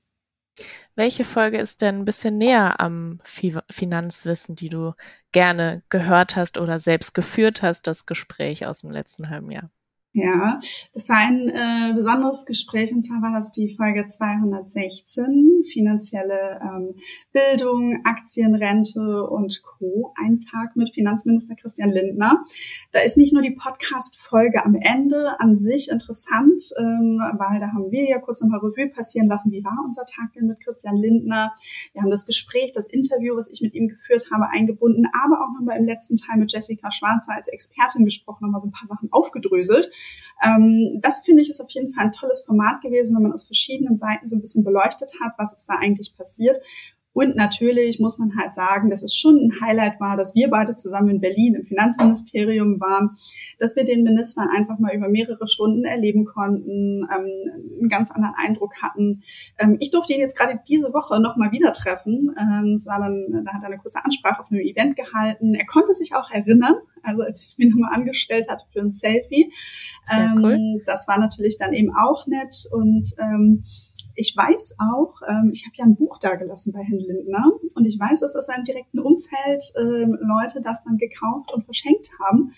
Welche 0.94 1.24
Folge 1.24 1.58
ist 1.58 1.80
denn 1.80 2.00
ein 2.00 2.04
bisschen 2.04 2.36
näher 2.36 2.78
am 2.80 3.20
Finanzwissen, 3.24 4.56
die 4.56 4.68
du 4.68 4.92
gerne 5.32 5.82
gehört 5.88 6.36
hast 6.36 6.58
oder 6.58 6.78
selbst 6.80 7.14
geführt 7.14 7.62
hast, 7.62 7.86
das 7.86 8.04
Gespräch 8.04 8.66
aus 8.66 8.80
dem 8.80 8.90
letzten 8.90 9.30
halben 9.30 9.50
Jahr? 9.50 9.70
Ja, 10.14 10.60
das 10.92 11.08
war 11.08 11.16
ein 11.16 11.48
äh, 11.48 11.94
besonderes 11.94 12.44
Gespräch 12.44 12.92
und 12.92 13.00
zwar 13.00 13.22
war 13.22 13.32
das 13.32 13.50
die 13.50 13.74
Folge 13.74 14.06
216, 14.06 15.64
finanzielle 15.72 16.60
ähm, 16.62 16.96
Bildung, 17.32 18.02
Aktienrente 18.04 19.26
und 19.26 19.62
Co. 19.62 20.12
Ein 20.22 20.40
Tag 20.40 20.76
mit 20.76 20.90
Finanzminister 20.92 21.54
Christian 21.54 21.88
Lindner. 21.88 22.44
Da 22.90 23.00
ist 23.00 23.16
nicht 23.16 23.32
nur 23.32 23.40
die 23.40 23.52
Podcast-Folge 23.52 24.62
am 24.62 24.74
Ende 24.74 25.40
an 25.40 25.56
sich 25.56 25.88
interessant, 25.88 26.62
ähm, 26.78 27.18
weil 27.38 27.58
da 27.60 27.68
haben 27.68 27.90
wir 27.90 28.06
ja 28.06 28.18
kurz 28.18 28.42
nochmal 28.42 28.60
Revue 28.60 28.90
passieren 28.90 29.28
lassen, 29.28 29.50
wie 29.50 29.64
war 29.64 29.82
unser 29.82 30.04
Tag 30.04 30.34
denn 30.34 30.46
mit 30.46 30.60
Christian 30.60 30.96
Lindner. 30.98 31.54
Wir 31.94 32.02
haben 32.02 32.10
das 32.10 32.26
Gespräch, 32.26 32.72
das 32.72 32.86
Interview, 32.86 33.34
was 33.34 33.48
ich 33.48 33.62
mit 33.62 33.72
ihm 33.72 33.88
geführt 33.88 34.26
habe, 34.30 34.50
eingebunden, 34.50 35.06
aber 35.24 35.40
auch 35.40 35.58
nochmal 35.58 35.78
im 35.78 35.86
letzten 35.86 36.18
Teil 36.18 36.36
mit 36.36 36.52
Jessica 36.52 36.90
Schwarzer 36.90 37.32
als 37.34 37.48
Expertin 37.48 38.04
gesprochen, 38.04 38.44
nochmal 38.44 38.60
so 38.60 38.66
ein 38.66 38.72
paar 38.72 38.86
Sachen 38.86 39.10
aufgedröselt. 39.10 39.90
Ähm, 40.44 40.98
das 41.00 41.20
finde 41.20 41.42
ich 41.42 41.48
ist 41.48 41.60
auf 41.60 41.70
jeden 41.70 41.92
Fall 41.92 42.06
ein 42.06 42.12
tolles 42.12 42.42
Format 42.44 42.80
gewesen, 42.80 43.16
wenn 43.16 43.22
man 43.22 43.32
aus 43.32 43.44
verschiedenen 43.44 43.96
Seiten 43.96 44.26
so 44.26 44.36
ein 44.36 44.40
bisschen 44.40 44.64
beleuchtet 44.64 45.12
hat, 45.20 45.32
was 45.38 45.52
ist 45.52 45.66
da 45.68 45.74
eigentlich 45.74 46.16
passiert. 46.16 46.58
Und 47.14 47.36
natürlich 47.36 48.00
muss 48.00 48.18
man 48.18 48.36
halt 48.38 48.54
sagen, 48.54 48.88
dass 48.88 49.02
es 49.02 49.14
schon 49.14 49.36
ein 49.36 49.60
Highlight 49.60 50.00
war, 50.00 50.16
dass 50.16 50.34
wir 50.34 50.48
beide 50.48 50.74
zusammen 50.76 51.10
in 51.10 51.20
Berlin 51.20 51.54
im 51.54 51.64
Finanzministerium 51.64 52.80
waren, 52.80 53.16
dass 53.58 53.76
wir 53.76 53.84
den 53.84 54.02
Minister 54.02 54.48
einfach 54.50 54.78
mal 54.78 54.94
über 54.94 55.08
mehrere 55.08 55.46
Stunden 55.46 55.84
erleben 55.84 56.24
konnten, 56.24 57.02
ähm, 57.14 57.80
einen 57.80 57.88
ganz 57.88 58.10
anderen 58.10 58.34
Eindruck 58.36 58.82
hatten. 58.82 59.22
Ähm, 59.58 59.76
ich 59.80 59.90
durfte 59.90 60.14
ihn 60.14 60.20
jetzt 60.20 60.38
gerade 60.38 60.58
diese 60.66 60.92
Woche 60.94 61.20
noch 61.20 61.36
mal 61.36 61.52
wieder 61.52 61.72
treffen. 61.72 62.34
Ähm, 62.38 62.74
es 62.76 62.86
war 62.86 62.98
dann, 62.98 63.44
da 63.44 63.52
hat 63.52 63.62
er 63.62 63.68
eine 63.68 63.78
kurze 63.78 64.02
Ansprache 64.04 64.40
auf 64.40 64.50
einem 64.50 64.62
Event 64.62 64.96
gehalten. 64.96 65.54
Er 65.54 65.66
konnte 65.66 65.92
sich 65.92 66.14
auch 66.14 66.30
erinnern, 66.30 66.76
also 67.02 67.22
als 67.22 67.46
ich 67.46 67.58
mich 67.58 67.70
nochmal 67.70 67.94
angestellt 67.94 68.48
hatte 68.48 68.64
für 68.72 68.80
ein 68.80 68.90
Selfie. 68.90 69.52
Sehr 70.04 70.34
cool. 70.38 70.52
Ähm, 70.52 70.82
das 70.86 71.08
war 71.08 71.18
natürlich 71.18 71.58
dann 71.58 71.72
eben 71.72 71.92
auch 71.94 72.26
nett 72.26 72.66
und 72.70 73.08
ähm, 73.18 73.64
ich 74.14 74.36
weiß 74.36 74.76
auch, 74.92 75.14
ähm, 75.26 75.50
ich 75.54 75.64
habe 75.64 75.74
ja 75.76 75.84
ein 75.84 75.96
Buch 75.96 76.18
da 76.20 76.34
gelassen 76.34 76.72
bei 76.72 76.80
Herrn 76.82 77.00
Lindner 77.00 77.50
und 77.74 77.86
ich 77.86 77.98
weiß, 77.98 78.20
dass 78.20 78.36
aus 78.36 78.46
seinem 78.46 78.64
direkten 78.64 78.98
Umfeld 78.98 79.62
ähm, 79.76 80.18
Leute 80.20 80.60
das 80.60 80.84
dann 80.84 80.98
gekauft 80.98 81.52
und 81.54 81.64
verschenkt 81.64 82.10
haben. 82.20 82.52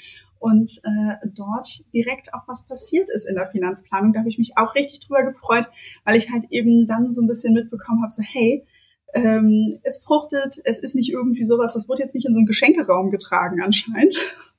und 0.44 0.80
äh, 0.84 1.26
dort 1.34 1.66
direkt 1.94 2.34
auch 2.34 2.46
was 2.46 2.68
passiert 2.68 3.08
ist 3.08 3.26
in 3.26 3.34
der 3.34 3.48
Finanzplanung. 3.48 4.12
Da 4.12 4.18
habe 4.18 4.28
ich 4.28 4.36
mich 4.36 4.58
auch 4.58 4.74
richtig 4.74 5.00
drüber 5.00 5.22
gefreut, 5.22 5.70
weil 6.04 6.16
ich 6.16 6.30
halt 6.30 6.44
eben 6.50 6.86
dann 6.86 7.10
so 7.10 7.22
ein 7.22 7.28
bisschen 7.28 7.54
mitbekommen 7.54 8.02
habe, 8.02 8.12
so 8.12 8.22
hey, 8.22 8.66
ähm, 9.14 9.78
es 9.82 10.02
fruchtet, 10.02 10.60
es 10.64 10.78
ist 10.78 10.94
nicht 10.94 11.10
irgendwie 11.10 11.44
sowas, 11.44 11.74
das 11.74 11.88
wurde 11.88 12.02
jetzt 12.02 12.14
nicht 12.14 12.26
in 12.26 12.34
so 12.34 12.38
einen 12.38 12.46
Geschenkeraum 12.46 13.10
getragen 13.10 13.62
anscheinend, 13.62 14.16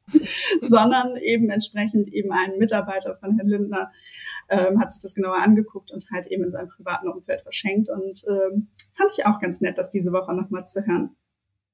sondern 0.61 1.17
eben 1.17 1.49
entsprechend 1.49 2.11
eben 2.13 2.31
ein 2.31 2.57
Mitarbeiter 2.57 3.17
von 3.17 3.35
Herrn 3.35 3.47
Lindner 3.47 3.91
ähm, 4.49 4.79
hat 4.79 4.91
sich 4.91 5.01
das 5.01 5.15
genauer 5.15 5.41
angeguckt 5.41 5.91
und 5.91 6.05
halt 6.11 6.27
eben 6.27 6.43
in 6.43 6.51
seinem 6.51 6.69
privaten 6.69 7.07
Umfeld 7.07 7.41
verschenkt 7.41 7.89
und 7.89 8.23
ähm, 8.27 8.67
fand 8.93 9.11
ich 9.17 9.25
auch 9.25 9.39
ganz 9.39 9.61
nett, 9.61 9.77
das 9.77 9.89
diese 9.89 10.11
Woche 10.11 10.33
nochmal 10.33 10.65
zu 10.65 10.85
hören. 10.85 11.15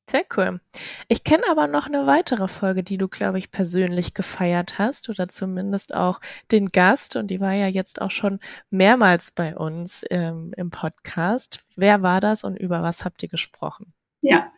Sehr 0.10 0.24
cool. 0.36 0.60
Ich 1.08 1.24
kenne 1.24 1.44
aber 1.50 1.68
noch 1.68 1.86
eine 1.86 2.06
weitere 2.06 2.50
Folge, 2.50 2.84
die 2.84 2.98
du, 2.98 3.08
glaube 3.08 3.40
ich, 3.40 3.52
persönlich 3.52 4.14
gefeiert 4.14 4.78
hast 4.78 5.08
oder 5.10 5.30
zumindest 5.30 5.94
auch 5.94 6.20
den 6.52 6.68
Gast 6.68 7.16
und 7.16 7.28
die 7.28 7.40
war 7.40 7.54
ja 7.54 7.68
jetzt 7.68 8.02
auch 8.02 8.12
schon 8.12 8.40
mehrmals 8.70 9.32
bei 9.32 9.56
uns 9.56 10.04
ähm, 10.10 10.54
im 10.58 10.70
Podcast. 10.70 11.64
Wer 11.78 12.02
war 12.02 12.20
das 12.20 12.44
und 12.44 12.58
über 12.58 12.84
was 12.84 13.06
habt 13.06 13.24
ihr 13.24 13.30
gesprochen? 13.30 13.94
Ja, 14.22 14.52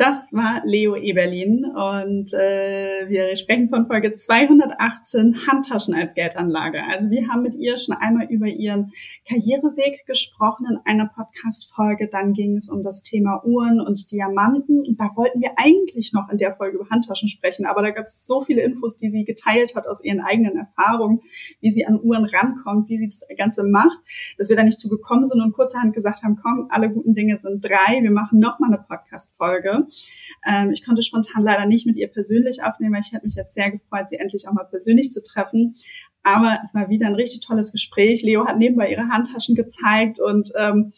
das 0.00 0.32
war 0.32 0.62
Leo 0.64 0.96
Eberlin 0.96 1.66
und 1.66 2.32
äh, 2.32 3.06
wir 3.08 3.36
sprechen 3.36 3.68
von 3.68 3.86
Folge 3.86 4.14
218 4.14 5.46
Handtaschen 5.46 5.94
als 5.94 6.14
Geldanlage. 6.14 6.82
Also 6.90 7.10
wir 7.10 7.28
haben 7.28 7.42
mit 7.42 7.54
ihr 7.54 7.76
schon 7.76 7.94
einmal 7.94 8.26
über 8.30 8.46
ihren 8.46 8.92
Karriereweg 9.28 10.06
gesprochen 10.06 10.64
in 10.70 10.78
einer 10.86 11.10
Podcast-Folge. 11.14 12.08
Dann 12.10 12.32
ging 12.32 12.56
es 12.56 12.70
um 12.70 12.82
das 12.82 13.02
Thema 13.02 13.44
Uhren 13.44 13.78
und 13.78 14.10
Diamanten 14.10 14.86
und 14.86 14.98
da 14.98 15.10
wollten 15.16 15.42
wir 15.42 15.50
eigentlich 15.56 16.14
noch 16.14 16.30
in 16.30 16.38
der 16.38 16.54
Folge 16.54 16.78
über 16.78 16.88
Handtaschen 16.88 17.28
sprechen, 17.28 17.66
aber 17.66 17.82
da 17.82 17.90
gab 17.90 18.04
es 18.04 18.26
so 18.26 18.40
viele 18.40 18.62
Infos, 18.62 18.96
die 18.96 19.10
sie 19.10 19.26
geteilt 19.26 19.76
hat 19.76 19.86
aus 19.86 20.02
ihren 20.02 20.20
eigenen 20.20 20.56
Erfahrungen, 20.56 21.20
wie 21.60 21.68
sie 21.68 21.84
an 21.84 22.00
Uhren 22.02 22.24
rankommt, 22.24 22.88
wie 22.88 22.96
sie 22.96 23.08
das 23.08 23.22
Ganze 23.36 23.64
macht, 23.64 23.98
dass 24.38 24.48
wir 24.48 24.56
da 24.56 24.62
nicht 24.62 24.80
zugekommen 24.80 25.26
sind 25.26 25.42
und 25.42 25.52
kurzerhand 25.52 25.92
gesagt 25.92 26.22
haben, 26.22 26.38
komm, 26.42 26.68
alle 26.70 26.88
guten 26.88 27.14
Dinge 27.14 27.36
sind 27.36 27.62
drei, 27.62 28.02
wir 28.02 28.10
machen 28.10 28.38
noch 28.38 28.58
mal 28.60 28.68
eine 28.68 28.78
Podcast-Folge. 28.78 29.89
Ähm, 30.46 30.70
ich 30.70 30.84
konnte 30.84 31.02
spontan 31.02 31.42
leider 31.42 31.66
nicht 31.66 31.86
mit 31.86 31.96
ihr 31.96 32.08
persönlich 32.08 32.62
aufnehmen, 32.62 32.94
weil 32.94 33.02
ich 33.02 33.12
hätte 33.12 33.24
mich 33.24 33.34
jetzt 33.34 33.54
sehr 33.54 33.70
gefreut, 33.70 34.08
sie 34.08 34.16
endlich 34.16 34.48
auch 34.48 34.52
mal 34.52 34.64
persönlich 34.64 35.10
zu 35.10 35.22
treffen. 35.22 35.76
Aber 36.22 36.58
es 36.62 36.74
war 36.74 36.88
wieder 36.88 37.06
ein 37.06 37.14
richtig 37.14 37.40
tolles 37.40 37.72
Gespräch. 37.72 38.22
Leo 38.22 38.46
hat 38.46 38.58
nebenbei 38.58 38.90
ihre 38.90 39.08
Handtaschen 39.08 39.54
gezeigt 39.54 40.18
und 40.20 40.50
ähm, 40.58 40.92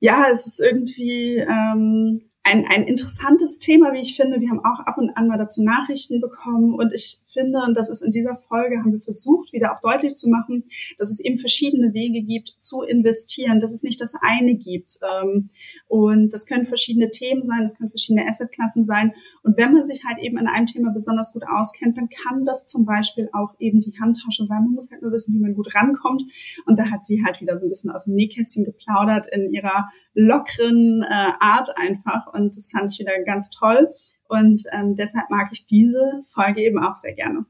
ja, 0.00 0.26
es 0.30 0.46
ist 0.46 0.60
irgendwie 0.60 1.36
ähm, 1.36 2.22
ein, 2.42 2.66
ein 2.66 2.84
interessantes 2.84 3.58
Thema, 3.58 3.92
wie 3.92 4.00
ich 4.00 4.16
finde. 4.16 4.40
Wir 4.40 4.48
haben 4.50 4.64
auch 4.64 4.80
ab 4.86 4.96
und 4.98 5.10
an 5.16 5.28
mal 5.28 5.36
dazu 5.36 5.62
Nachrichten 5.62 6.20
bekommen 6.20 6.74
und 6.74 6.92
ich 6.92 7.18
finde, 7.32 7.60
und 7.66 7.76
das 7.76 7.88
ist 7.88 8.02
in 8.02 8.10
dieser 8.10 8.36
Folge, 8.48 8.78
haben 8.78 8.92
wir 8.92 9.00
versucht, 9.00 9.52
wieder 9.52 9.72
auch 9.72 9.80
deutlich 9.80 10.16
zu 10.16 10.28
machen, 10.28 10.64
dass 10.98 11.10
es 11.10 11.20
eben 11.20 11.38
verschiedene 11.38 11.92
Wege 11.94 12.22
gibt 12.22 12.54
zu 12.58 12.82
investieren, 12.82 13.60
dass 13.60 13.72
es 13.72 13.82
nicht 13.82 14.00
das 14.00 14.14
eine 14.20 14.54
gibt. 14.54 14.98
Ähm, 15.22 15.50
und 15.88 16.32
das 16.32 16.46
können 16.46 16.66
verschiedene 16.66 17.10
Themen 17.10 17.44
sein, 17.44 17.62
das 17.62 17.76
können 17.76 17.90
verschiedene 17.90 18.26
Assetklassen 18.28 18.84
sein. 18.84 19.12
Und 19.42 19.56
wenn 19.56 19.72
man 19.72 19.84
sich 19.84 20.04
halt 20.04 20.18
eben 20.22 20.38
in 20.38 20.46
einem 20.46 20.66
Thema 20.66 20.92
besonders 20.92 21.32
gut 21.32 21.44
auskennt, 21.46 21.96
dann 21.96 22.08
kann 22.08 22.44
das 22.44 22.66
zum 22.66 22.84
Beispiel 22.84 23.28
auch 23.32 23.54
eben 23.58 23.80
die 23.80 23.94
Handtasche 24.00 24.46
sein. 24.46 24.64
Man 24.64 24.74
muss 24.74 24.90
halt 24.90 25.02
nur 25.02 25.12
wissen, 25.12 25.34
wie 25.34 25.40
man 25.40 25.54
gut 25.54 25.74
rankommt. 25.74 26.22
Und 26.66 26.78
da 26.78 26.90
hat 26.90 27.04
sie 27.06 27.24
halt 27.24 27.40
wieder 27.40 27.58
so 27.58 27.66
ein 27.66 27.70
bisschen 27.70 27.90
aus 27.90 28.04
dem 28.04 28.14
Nähkästchen 28.14 28.64
geplaudert 28.64 29.26
in 29.32 29.52
ihrer 29.52 29.88
lockeren 30.14 31.02
äh, 31.02 31.32
Art 31.40 31.70
einfach. 31.76 32.32
Und 32.32 32.56
das 32.56 32.70
fand 32.70 32.92
ich 32.92 32.98
wieder 32.98 33.12
ganz 33.24 33.50
toll. 33.50 33.88
Und 34.30 34.62
ähm, 34.70 34.94
deshalb 34.94 35.28
mag 35.28 35.48
ich 35.50 35.66
diese 35.66 36.22
Folge 36.26 36.62
eben 36.62 36.82
auch 36.82 36.94
sehr 36.94 37.14
gerne. 37.14 37.46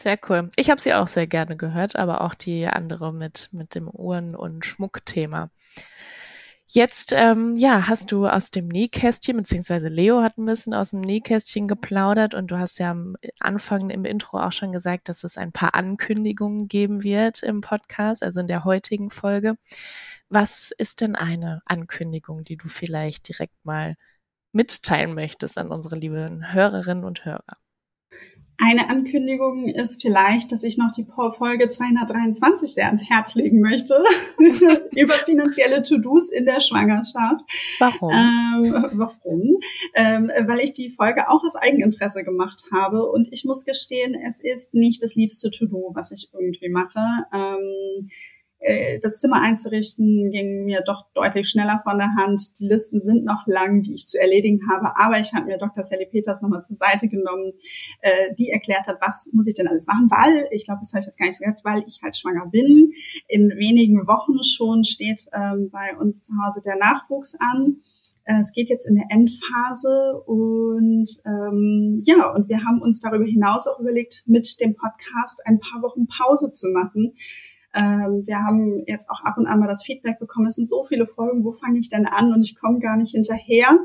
Sehr 0.00 0.16
cool. 0.28 0.48
Ich 0.54 0.70
habe 0.70 0.80
sie 0.80 0.94
auch 0.94 1.08
sehr 1.08 1.26
gerne 1.26 1.56
gehört, 1.56 1.96
aber 1.96 2.20
auch 2.20 2.34
die 2.34 2.68
andere 2.68 3.12
mit, 3.12 3.48
mit 3.52 3.74
dem 3.74 3.88
Uhren- 3.88 4.36
und 4.36 4.64
Schmuckthema. 4.64 5.50
Jetzt, 6.70 7.12
ähm, 7.16 7.56
ja, 7.56 7.88
hast 7.88 8.12
du 8.12 8.28
aus 8.28 8.52
dem 8.52 8.68
Nähkästchen, 8.68 9.38
beziehungsweise 9.38 9.88
Leo 9.88 10.22
hat 10.22 10.38
ein 10.38 10.44
bisschen 10.44 10.72
aus 10.72 10.90
dem 10.90 11.00
Nähkästchen 11.00 11.66
geplaudert 11.66 12.34
und 12.34 12.50
du 12.52 12.58
hast 12.58 12.78
ja 12.78 12.92
am 12.92 13.16
Anfang 13.40 13.90
im 13.90 14.04
Intro 14.04 14.38
auch 14.38 14.52
schon 14.52 14.70
gesagt, 14.70 15.08
dass 15.08 15.24
es 15.24 15.36
ein 15.36 15.50
paar 15.50 15.74
Ankündigungen 15.74 16.68
geben 16.68 17.02
wird 17.02 17.42
im 17.42 17.60
Podcast, 17.60 18.22
also 18.22 18.40
in 18.40 18.46
der 18.46 18.64
heutigen 18.64 19.10
Folge. 19.10 19.56
Was 20.28 20.70
ist 20.76 21.00
denn 21.00 21.16
eine 21.16 21.62
Ankündigung, 21.64 22.44
die 22.44 22.56
du 22.56 22.68
vielleicht 22.68 23.28
direkt 23.28 23.64
mal 23.64 23.96
mitteilen 24.52 25.14
möchtest 25.14 25.58
an 25.58 25.70
unsere 25.70 25.96
lieben 25.96 26.52
Hörerinnen 26.52 27.04
und 27.04 27.24
Hörer? 27.24 27.56
Eine 28.60 28.90
Ankündigung 28.90 29.68
ist 29.68 30.02
vielleicht, 30.02 30.50
dass 30.50 30.64
ich 30.64 30.78
noch 30.78 30.90
die 30.90 31.06
Folge 31.06 31.68
223 31.68 32.74
sehr 32.74 32.86
ans 32.86 33.08
Herz 33.08 33.36
legen 33.36 33.60
möchte 33.60 34.02
über 34.96 35.14
finanzielle 35.14 35.84
To-Dos 35.84 36.30
in 36.30 36.44
der 36.44 36.58
Schwangerschaft. 36.58 37.44
Warum? 37.78 38.12
Ähm, 38.12 38.84
warum? 38.94 39.60
Ähm, 39.94 40.32
weil 40.48 40.58
ich 40.58 40.72
die 40.72 40.90
Folge 40.90 41.30
auch 41.30 41.44
aus 41.44 41.54
Eigeninteresse 41.54 42.24
gemacht 42.24 42.64
habe 42.72 43.08
und 43.08 43.28
ich 43.32 43.44
muss 43.44 43.64
gestehen, 43.64 44.16
es 44.26 44.42
ist 44.42 44.74
nicht 44.74 45.04
das 45.04 45.14
liebste 45.14 45.52
To-Do, 45.52 45.92
was 45.94 46.10
ich 46.10 46.28
irgendwie 46.32 46.68
mache. 46.68 46.98
Ähm, 47.32 48.08
äh, 48.08 48.12
das 49.02 49.18
Zimmer 49.18 49.40
einzurichten 49.40 50.30
ging 50.30 50.64
mir 50.64 50.82
doch 50.84 51.06
deutlich 51.14 51.48
schneller 51.48 51.80
von 51.84 51.98
der 51.98 52.14
Hand. 52.16 52.58
Die 52.58 52.66
Listen 52.66 53.00
sind 53.00 53.24
noch 53.24 53.46
lang, 53.46 53.82
die 53.82 53.94
ich 53.94 54.06
zu 54.06 54.20
erledigen 54.20 54.60
habe, 54.70 54.96
aber 54.96 55.20
ich 55.20 55.32
habe 55.32 55.46
mir 55.46 55.58
Dr. 55.58 55.84
Sally 55.84 56.06
Peters 56.06 56.42
nochmal 56.42 56.62
zur 56.62 56.76
Seite 56.76 57.08
genommen, 57.08 57.52
äh, 58.00 58.34
die 58.38 58.50
erklärt 58.50 58.86
hat, 58.86 58.98
was 59.00 59.30
muss 59.32 59.46
ich 59.46 59.54
denn 59.54 59.68
alles 59.68 59.86
machen, 59.86 60.10
weil, 60.10 60.48
ich 60.50 60.64
glaube, 60.64 60.80
das 60.80 60.92
habe 60.92 61.00
ich 61.00 61.06
jetzt 61.06 61.18
gar 61.18 61.26
nicht 61.26 61.38
gesagt, 61.38 61.64
weil 61.64 61.84
ich 61.86 62.00
halt 62.02 62.16
schwanger 62.16 62.46
bin. 62.46 62.92
In 63.28 63.50
wenigen 63.50 64.06
Wochen 64.06 64.42
schon 64.42 64.84
steht 64.84 65.26
ähm, 65.32 65.70
bei 65.70 65.96
uns 65.96 66.24
zu 66.24 66.32
Hause 66.44 66.60
der 66.64 66.76
Nachwuchs 66.76 67.36
an. 67.38 67.82
Äh, 68.24 68.40
es 68.40 68.52
geht 68.52 68.68
jetzt 68.68 68.86
in 68.86 68.96
der 68.96 69.06
Endphase 69.08 70.22
und 70.26 71.08
ähm, 71.24 72.02
ja, 72.04 72.30
und 72.30 72.48
wir 72.48 72.58
haben 72.64 72.82
uns 72.82 73.00
darüber 73.00 73.24
hinaus 73.24 73.66
auch 73.66 73.80
überlegt, 73.80 74.22
mit 74.26 74.60
dem 74.60 74.74
Podcast 74.74 75.42
ein 75.46 75.60
paar 75.60 75.82
Wochen 75.82 76.06
Pause 76.06 76.52
zu 76.52 76.68
machen, 76.68 77.14
ähm, 77.74 78.22
wir 78.26 78.38
haben 78.38 78.82
jetzt 78.86 79.10
auch 79.10 79.22
ab 79.24 79.36
und 79.36 79.46
an 79.46 79.60
mal 79.60 79.68
das 79.68 79.84
Feedback 79.84 80.18
bekommen, 80.18 80.46
es 80.46 80.54
sind 80.54 80.70
so 80.70 80.84
viele 80.84 81.06
Folgen, 81.06 81.44
wo 81.44 81.52
fange 81.52 81.78
ich 81.78 81.88
denn 81.88 82.06
an 82.06 82.32
und 82.32 82.42
ich 82.42 82.58
komme 82.58 82.78
gar 82.78 82.96
nicht 82.96 83.12
hinterher. 83.12 83.78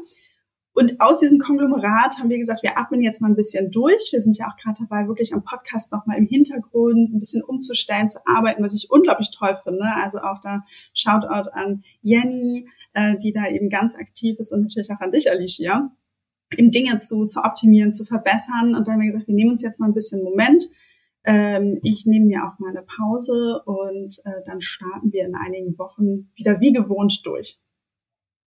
Und 0.75 1.00
aus 1.00 1.20
diesem 1.20 1.38
Konglomerat 1.38 2.18
haben 2.18 2.30
wir 2.30 2.40
gesagt, 2.40 2.63
wir 2.63 2.80
atmen 2.80 3.02
jetzt 3.02 3.22
mal 3.22 3.28
ein 3.28 3.36
bisschen 3.36 3.70
durch. 3.70 4.10
Wir 4.12 4.22
sind 4.22 4.38
ja 4.38 4.48
auch 4.48 4.58
gerade 4.58 4.82
dabei, 4.82 5.08
wirklich 5.08 5.32
am 5.34 5.44
Podcast 5.44 5.92
nochmal 5.92 6.18
im 6.18 6.25
Hintergrund 6.25 7.13
ein 7.13 7.20
bisschen 7.20 7.44
umzustellen, 7.44 8.10
zu 8.10 8.20
arbeiten, 8.25 8.63
was 8.63 8.74
ich 8.74 8.90
unglaublich 8.90 9.30
toll 9.30 9.56
finde. 9.63 9.86
Also 10.02 10.20
auch 10.20 10.40
da 10.42 10.63
Shoutout 10.96 11.52
an 11.52 11.84
Jenny, 12.02 12.68
äh, 12.94 13.16
die 13.18 13.32
da 13.32 13.48
eben 13.48 13.70
ganz 13.70 13.96
aktiv 13.96 14.40
ist 14.40 14.52
und 14.52 14.62
natürlich 14.62 14.92
auch 14.92 15.00
an 15.00 15.12
dich, 15.12 15.30
Alicia, 15.30 15.92
eben 16.58 16.72
Dinge 16.72 16.98
zu, 16.98 17.28
zu 17.28 17.42
optimieren, 17.44 17.94
zu 17.94 18.04
verbessern. 18.04 18.74
Und 18.74 18.88
da 18.88 18.94
haben 18.94 19.02
wir 19.02 19.08
gesagt, 19.08 19.28
wir 19.28 19.36
nehmen 19.36 19.52
uns 19.52 19.62
jetzt 19.62 19.80
mal 19.80 19.88
ein 19.88 19.94
bisschen 19.94 20.24
Moment, 20.24 20.63
ähm, 21.24 21.80
ich 21.84 22.06
nehme 22.06 22.25
mir 22.25 22.46
auch 22.46 22.60
mal 22.60 22.70
eine 22.70 22.84
Pause 22.84 23.62
und 23.65 24.20
äh, 24.25 24.42
dann 24.46 24.62
starten 24.62 25.12
wir 25.12 25.25
in 25.25 25.36
einigen 25.36 25.77
Wochen 25.77 26.32
wieder 26.36 26.60
wie 26.60 26.74
gewohnt 26.74 27.22
durch. 27.25 27.60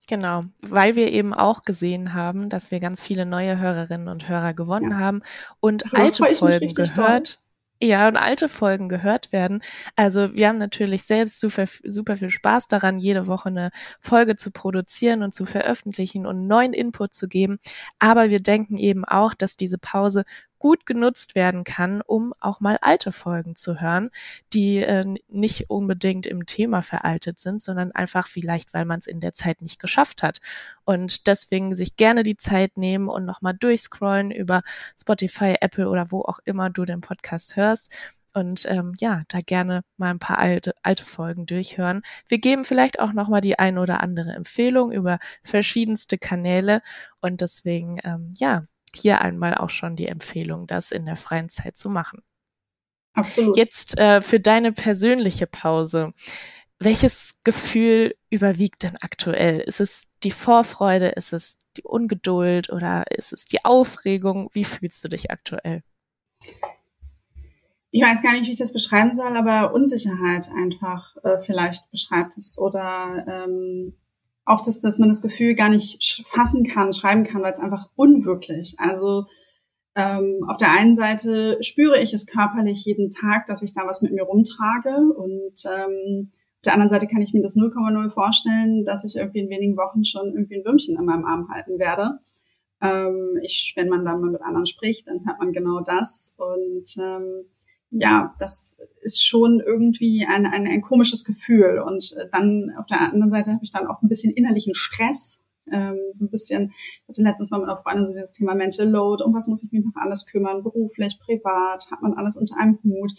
Genau, 0.09 0.45
weil 0.61 0.95
wir 0.95 1.11
eben 1.11 1.35
auch 1.35 1.62
gesehen 1.62 2.14
haben, 2.14 2.49
dass 2.49 2.71
wir 2.71 2.78
ganz 2.78 3.02
viele 3.02 3.26
neue 3.26 3.59
Hörerinnen 3.59 4.06
und 4.06 4.28
Hörer 4.28 4.54
gewonnen 4.54 4.92
ja. 4.92 4.99
haben 4.99 5.23
und 5.59 5.85
Darüber 5.85 5.99
alte 5.99 6.25
Folgen 6.37 6.75
gehört. 6.75 7.40
Ja, 7.83 8.09
und 8.09 8.16
alte 8.16 8.49
Folgen 8.49 8.88
gehört 8.88 9.33
werden. 9.33 9.62
Also 9.97 10.35
wir 10.35 10.49
haben 10.49 10.56
natürlich 10.56 11.02
selbst 11.02 11.40
super, 11.40 11.66
super 11.85 12.16
viel 12.16 12.30
Spaß 12.30 12.68
daran, 12.68 12.99
jede 12.99 13.26
Woche 13.26 13.50
eine 13.50 13.71
Folge 14.00 14.37
zu 14.37 14.50
produzieren 14.50 15.23
und 15.23 15.35
zu 15.35 15.45
veröffentlichen 15.45 16.25
und 16.25 16.47
neuen 16.47 16.73
Input 16.73 17.12
zu 17.12 17.28
geben. 17.28 17.59
Aber 17.99 18.30
wir 18.30 18.40
denken 18.40 18.78
eben 18.78 19.04
auch, 19.04 19.35
dass 19.35 19.56
diese 19.56 19.76
Pause 19.76 20.25
gut 20.58 20.86
genutzt 20.86 21.34
werden 21.34 21.64
kann, 21.64 22.00
um 22.00 22.32
auch 22.40 22.60
mal 22.60 22.78
alte 22.80 23.12
Folgen 23.12 23.56
zu 23.56 23.80
hören, 23.80 24.10
die 24.52 24.78
äh, 24.78 25.04
nicht 25.28 25.70
unbedingt 25.70 26.26
im 26.26 26.46
Thema 26.46 26.82
veraltet 26.82 27.38
sind, 27.38 27.60
sondern 27.60 27.92
einfach 27.92 28.26
vielleicht, 28.26 28.75
weil 28.75 28.84
man 28.84 28.98
es 28.98 29.06
in 29.06 29.20
der 29.20 29.32
Zeit 29.32 29.62
nicht 29.62 29.78
geschafft 29.78 30.22
hat. 30.22 30.40
Und 30.84 31.26
deswegen 31.26 31.75
sich 31.75 31.96
gerne 31.96 32.22
die 32.22 32.36
Zeit 32.36 32.76
nehmen 32.76 33.08
und 33.08 33.25
nochmal 33.25 33.54
durchscrollen 33.54 34.30
über 34.30 34.62
Spotify, 34.98 35.56
Apple 35.60 35.88
oder 35.88 36.10
wo 36.10 36.22
auch 36.22 36.38
immer 36.44 36.70
du 36.70 36.84
den 36.84 37.00
Podcast 37.00 37.56
hörst 37.56 37.94
und 38.36 38.66
ähm, 38.68 38.92
ja, 38.98 39.22
da 39.28 39.40
gerne 39.40 39.82
mal 39.96 40.10
ein 40.10 40.18
paar 40.18 40.38
alte, 40.38 40.75
alte 40.82 41.04
Folgen 41.04 41.46
durchhören. 41.46 42.02
Wir 42.28 42.38
geben 42.38 42.64
vielleicht 42.64 43.00
auch 43.00 43.14
nochmal 43.14 43.40
die 43.40 43.58
ein 43.58 43.78
oder 43.78 44.02
andere 44.02 44.32
Empfehlung 44.32 44.92
über 44.92 45.18
verschiedenste 45.42 46.18
Kanäle 46.18 46.82
und 47.22 47.40
deswegen, 47.40 47.98
ähm, 48.04 48.32
ja, 48.36 48.66
hier 48.96 49.20
einmal 49.20 49.54
auch 49.54 49.70
schon 49.70 49.96
die 49.96 50.08
Empfehlung, 50.08 50.66
das 50.66 50.92
in 50.92 51.06
der 51.06 51.16
freien 51.16 51.48
Zeit 51.48 51.76
zu 51.76 51.88
machen. 51.90 52.22
Absolut. 53.14 53.56
Jetzt 53.56 53.98
äh, 53.98 54.20
für 54.20 54.40
deine 54.40 54.72
persönliche 54.72 55.46
Pause. 55.46 56.12
Welches 56.78 57.40
Gefühl 57.42 58.14
überwiegt 58.28 58.82
denn 58.82 58.96
aktuell? 59.00 59.60
Ist 59.60 59.80
es 59.80 60.08
die 60.22 60.30
Vorfreude? 60.30 61.08
Ist 61.08 61.32
es 61.32 61.58
die 61.76 61.82
Ungeduld 61.82 62.70
oder 62.70 63.04
ist 63.10 63.32
es 63.32 63.46
die 63.46 63.64
Aufregung? 63.64 64.50
Wie 64.52 64.64
fühlst 64.64 65.02
du 65.02 65.08
dich 65.08 65.30
aktuell? 65.30 65.82
ich 67.96 68.02
weiß 68.02 68.22
gar 68.22 68.32
nicht, 68.34 68.46
wie 68.46 68.52
ich 68.52 68.58
das 68.58 68.74
beschreiben 68.74 69.14
soll, 69.14 69.34
aber 69.38 69.72
Unsicherheit 69.72 70.50
einfach 70.54 71.16
äh, 71.24 71.38
vielleicht 71.38 71.90
beschreibt 71.90 72.36
es 72.36 72.58
oder 72.58 73.24
ähm, 73.26 73.94
auch, 74.46 74.62
dass, 74.62 74.80
dass 74.80 74.98
man 74.98 75.08
das 75.08 75.20
Gefühl 75.20 75.54
gar 75.54 75.68
nicht 75.68 76.24
fassen 76.28 76.64
kann, 76.64 76.92
schreiben 76.92 77.24
kann, 77.24 77.42
weil 77.42 77.52
es 77.52 77.58
einfach 77.58 77.90
unwirklich. 77.96 78.76
Also 78.78 79.26
ähm, 79.96 80.44
auf 80.48 80.56
der 80.56 80.70
einen 80.70 80.94
Seite 80.94 81.58
spüre 81.62 82.00
ich 82.00 82.14
es 82.14 82.26
körperlich 82.26 82.84
jeden 82.84 83.10
Tag, 83.10 83.46
dass 83.46 83.62
ich 83.62 83.74
da 83.74 83.86
was 83.86 84.02
mit 84.02 84.12
mir 84.12 84.22
rumtrage 84.22 85.12
und 85.14 85.64
ähm, 85.66 86.30
auf 86.30 86.62
der 86.64 86.72
anderen 86.74 86.90
Seite 86.90 87.06
kann 87.06 87.22
ich 87.22 87.32
mir 87.32 87.42
das 87.42 87.56
0,0 87.56 88.10
vorstellen, 88.10 88.84
dass 88.84 89.04
ich 89.04 89.16
irgendwie 89.16 89.40
in 89.40 89.50
wenigen 89.50 89.76
Wochen 89.76 90.04
schon 90.04 90.32
irgendwie 90.32 90.56
ein 90.56 90.64
Würmchen 90.64 90.96
an 90.96 91.04
meinem 91.04 91.24
Arm 91.24 91.48
halten 91.48 91.78
werde. 91.78 92.18
Ähm, 92.80 93.38
ich, 93.42 93.72
wenn 93.76 93.88
man 93.88 94.04
dann 94.04 94.20
mal 94.20 94.30
mit 94.30 94.42
anderen 94.42 94.66
spricht, 94.66 95.08
dann 95.08 95.24
hört 95.26 95.38
man 95.38 95.52
genau 95.52 95.80
das 95.80 96.36
und 96.38 96.96
ähm, 96.98 97.46
ja, 97.90 98.35
das 98.38 98.78
ist 99.00 99.25
schon 99.25 99.61
irgendwie 99.61 100.26
ein, 100.28 100.47
ein, 100.47 100.66
ein 100.66 100.83
komisches 100.83 101.25
Gefühl. 101.25 101.83
Und 101.87 102.14
äh, 102.16 102.28
dann 102.31 102.73
auf 102.78 102.87
der 102.87 103.00
anderen 103.00 103.31
Seite 103.31 103.52
habe 103.52 103.64
ich 103.64 103.71
dann 103.71 103.87
auch 103.87 104.02
ein 104.02 104.09
bisschen 104.09 104.33
innerlichen 104.33 104.75
Stress. 104.75 105.43
Ähm, 105.71 105.99
so 106.12 106.26
ein 106.26 106.31
bisschen, 106.31 106.73
ich 107.02 107.09
hatte 107.09 107.23
letztens 107.23 107.50
mal 107.50 107.59
mit 107.59 107.69
einer 107.69 107.78
Freundin 107.78 108.07
so 108.07 108.21
das 108.21 108.33
Thema 108.33 108.55
Mental 108.55 108.88
Load, 108.88 109.25
um 109.25 109.35
was 109.35 109.49
muss 109.49 109.64
ich 109.64 109.73
mich 109.73 109.85
noch 109.85 110.00
alles 110.00 110.26
kümmern, 110.26 110.62
beruflich, 110.62 111.19
privat, 111.19 111.90
hat 111.90 112.02
man 112.02 112.14
alles 112.14 112.37
unter 112.37 112.57
einem 112.57 112.78
Hut. 112.85 113.12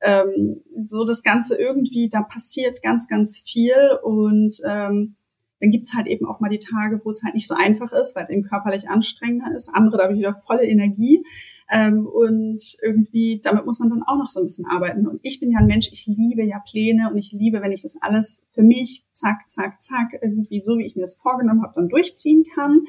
Ähm, 0.00 0.60
so 0.84 1.04
das 1.04 1.24
Ganze 1.24 1.56
irgendwie, 1.56 2.08
da 2.08 2.22
passiert 2.22 2.82
ganz, 2.82 3.08
ganz 3.08 3.38
viel 3.38 3.98
und 4.04 4.60
ähm, 4.64 5.16
dann 5.60 5.70
gibt's 5.70 5.94
halt 5.96 6.06
eben 6.06 6.26
auch 6.26 6.38
mal 6.38 6.50
die 6.50 6.60
Tage, 6.60 7.00
wo 7.04 7.10
es 7.10 7.22
halt 7.24 7.34
nicht 7.34 7.48
so 7.48 7.54
einfach 7.54 7.92
ist, 7.92 8.14
weil 8.14 8.22
es 8.22 8.30
eben 8.30 8.42
körperlich 8.42 8.88
anstrengender 8.88 9.54
ist. 9.56 9.68
Andere, 9.68 9.96
da 9.96 10.04
habe 10.04 10.12
ich 10.12 10.20
wieder 10.20 10.34
volle 10.34 10.64
Energie. 10.64 11.24
Ähm, 11.70 12.06
und 12.06 12.62
irgendwie, 12.82 13.40
damit 13.42 13.66
muss 13.66 13.78
man 13.78 13.90
dann 13.90 14.02
auch 14.02 14.16
noch 14.16 14.30
so 14.30 14.40
ein 14.40 14.46
bisschen 14.46 14.66
arbeiten. 14.66 15.06
Und 15.06 15.20
ich 15.22 15.38
bin 15.38 15.50
ja 15.50 15.58
ein 15.58 15.66
Mensch, 15.66 15.90
ich 15.92 16.06
liebe 16.06 16.42
ja 16.42 16.60
Pläne 16.60 17.10
und 17.10 17.18
ich 17.18 17.32
liebe, 17.32 17.60
wenn 17.60 17.72
ich 17.72 17.82
das 17.82 17.98
alles 18.00 18.46
für 18.52 18.62
mich 18.62 19.04
zack, 19.12 19.48
zack, 19.48 19.82
zack, 19.82 20.18
irgendwie 20.22 20.62
so, 20.62 20.78
wie 20.78 20.86
ich 20.86 20.96
mir 20.96 21.02
das 21.02 21.18
vorgenommen 21.18 21.62
habe, 21.62 21.74
dann 21.76 21.88
durchziehen 21.88 22.44
kann. 22.54 22.84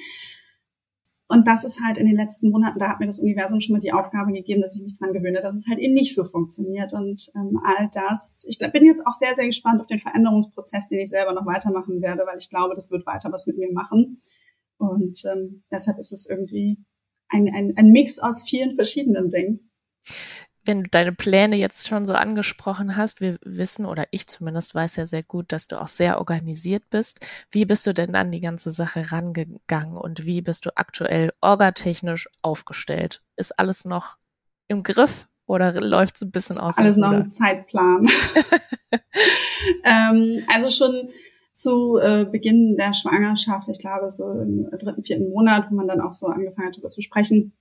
Und 1.31 1.47
das 1.47 1.63
ist 1.63 1.79
halt 1.85 1.99
in 1.99 2.07
den 2.07 2.15
letzten 2.15 2.49
Monaten, 2.49 2.79
da 2.79 2.89
hat 2.89 2.99
mir 2.99 3.05
das 3.05 3.19
Universum 3.19 3.59
schon 3.59 3.73
mal 3.73 3.79
die 3.79 3.93
Aufgabe 3.93 4.31
gegeben, 4.31 4.61
dass 4.61 4.75
ich 4.75 4.81
mich 4.81 4.97
dran 4.97 5.13
gewöhne, 5.13 5.41
dass 5.41 5.55
es 5.55 5.67
halt 5.69 5.79
eben 5.79 5.93
nicht 5.93 6.15
so 6.15 6.23
funktioniert. 6.23 6.91
Und 6.93 7.29
ähm, 7.35 7.59
all 7.63 7.87
das, 7.93 8.47
ich 8.49 8.57
bin 8.57 8.85
jetzt 8.85 9.05
auch 9.05 9.13
sehr, 9.13 9.35
sehr 9.35 9.45
gespannt 9.45 9.79
auf 9.79 9.85
den 9.87 9.99
Veränderungsprozess, 9.99 10.87
den 10.87 11.01
ich 11.01 11.09
selber 11.09 11.33
noch 11.33 11.45
weitermachen 11.45 12.01
werde, 12.01 12.23
weil 12.25 12.39
ich 12.39 12.49
glaube, 12.49 12.73
das 12.73 12.89
wird 12.89 13.05
weiter 13.05 13.31
was 13.31 13.45
mit 13.45 13.59
mir 13.59 13.71
machen. 13.71 14.21
Und 14.77 15.21
ähm, 15.31 15.63
deshalb 15.69 15.99
ist 15.99 16.11
es 16.11 16.27
irgendwie 16.27 16.79
ein, 17.29 17.53
ein, 17.53 17.73
ein 17.77 17.91
Mix 17.91 18.19
aus 18.19 18.43
vielen 18.43 18.75
verschiedenen 18.75 19.29
Dingen 19.29 19.71
wenn 20.69 20.83
du 20.83 20.89
deine 20.89 21.13
Pläne 21.13 21.55
jetzt 21.55 21.87
schon 21.87 22.05
so 22.05 22.13
angesprochen 22.13 22.95
hast, 22.95 23.21
wir 23.21 23.39
wissen 23.43 23.87
oder 23.87 24.05
ich 24.11 24.27
zumindest 24.27 24.75
weiß 24.75 24.97
ja 24.97 25.07
sehr 25.07 25.23
gut, 25.23 25.51
dass 25.51 25.67
du 25.67 25.81
auch 25.81 25.87
sehr 25.87 26.19
organisiert 26.19 26.83
bist. 26.91 27.25
Wie 27.49 27.65
bist 27.65 27.87
du 27.87 27.93
denn 27.93 28.15
an 28.15 28.31
die 28.31 28.39
ganze 28.39 28.71
Sache 28.71 29.11
rangegangen 29.11 29.97
und 29.97 30.27
wie 30.27 30.41
bist 30.41 30.67
du 30.67 30.77
aktuell 30.77 31.33
orgatechnisch 31.41 32.29
aufgestellt? 32.43 33.23
Ist 33.35 33.57
alles 33.57 33.83
noch 33.83 34.17
im 34.67 34.83
Griff 34.83 35.27
oder 35.47 35.71
läuft 35.81 36.17
es 36.17 36.21
ein 36.21 36.31
bisschen 36.31 36.59
aus? 36.59 36.77
Alles 36.77 36.97
noch 36.97 37.13
im 37.13 37.27
Zeitplan. 37.27 38.07
ähm, 39.83 40.43
also 40.47 40.69
schon 40.69 41.09
zu 41.59 41.97
äh, 41.97 42.25
Beginn 42.25 42.77
der 42.77 42.93
Schwangerschaft, 42.93 43.67
ich 43.67 43.79
glaube 43.79 44.09
so 44.09 44.31
im 44.31 44.69
dritten, 44.71 45.03
vierten 45.03 45.29
Monat, 45.29 45.69
wo 45.69 45.75
man 45.75 45.87
dann 45.87 45.99
auch 45.99 46.13
so 46.13 46.27
angefangen 46.27 46.67
hat, 46.67 46.75
darüber 46.75 46.89
zu 46.89 47.01
sprechen, 47.01 47.53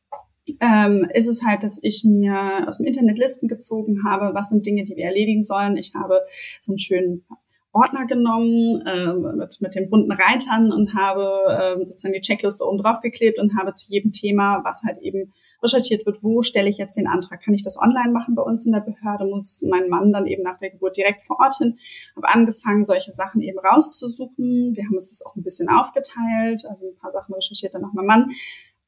ähm, 0.60 1.06
ist 1.12 1.26
es 1.26 1.44
halt, 1.44 1.64
dass 1.64 1.80
ich 1.82 2.04
mir 2.04 2.64
aus 2.66 2.78
dem 2.78 2.86
Internet 2.86 3.18
Listen 3.18 3.48
gezogen 3.48 4.04
habe, 4.06 4.34
was 4.34 4.50
sind 4.50 4.64
Dinge, 4.64 4.84
die 4.84 4.96
wir 4.96 5.06
erledigen 5.06 5.42
sollen. 5.42 5.76
Ich 5.76 5.92
habe 5.94 6.20
so 6.60 6.72
einen 6.72 6.78
schönen 6.78 7.26
Ordner 7.72 8.06
genommen 8.06 8.86
äh, 8.86 9.12
mit, 9.36 9.60
mit 9.60 9.74
den 9.74 9.90
bunten 9.90 10.12
Reitern 10.12 10.72
und 10.72 10.94
habe 10.94 11.78
äh, 11.80 11.84
sozusagen 11.84 12.14
die 12.14 12.20
Checkliste 12.20 12.64
oben 12.64 12.78
drauf 12.78 13.00
geklebt 13.02 13.38
und 13.38 13.58
habe 13.58 13.72
zu 13.72 13.90
jedem 13.90 14.12
Thema, 14.12 14.62
was 14.64 14.82
halt 14.86 14.98
eben 15.02 15.32
recherchiert 15.62 16.06
wird, 16.06 16.22
wo 16.22 16.42
stelle 16.42 16.68
ich 16.68 16.78
jetzt 16.78 16.96
den 16.96 17.06
Antrag? 17.06 17.42
Kann 17.42 17.54
ich 17.54 17.62
das 17.62 17.78
online 17.80 18.12
machen 18.12 18.34
bei 18.34 18.42
uns 18.42 18.66
in 18.66 18.72
der 18.72 18.80
Behörde? 18.80 19.24
Muss 19.24 19.64
mein 19.68 19.88
Mann 19.88 20.12
dann 20.12 20.26
eben 20.26 20.42
nach 20.42 20.58
der 20.58 20.70
Geburt 20.70 20.96
direkt 20.96 21.22
vor 21.22 21.38
Ort 21.40 21.56
hin? 21.58 21.78
Habe 22.16 22.28
angefangen, 22.28 22.84
solche 22.84 23.12
Sachen 23.12 23.42
eben 23.42 23.58
rauszusuchen. 23.58 24.74
Wir 24.74 24.84
haben 24.84 24.94
uns 24.94 25.10
das 25.10 25.24
auch 25.26 25.34
ein 25.36 25.42
bisschen 25.42 25.68
aufgeteilt. 25.68 26.64
Also 26.68 26.86
ein 26.86 26.96
paar 26.98 27.12
Sachen 27.12 27.34
recherchiert 27.34 27.74
dann 27.74 27.82
noch 27.82 27.92
mein 27.92 28.06
Mann. 28.06 28.30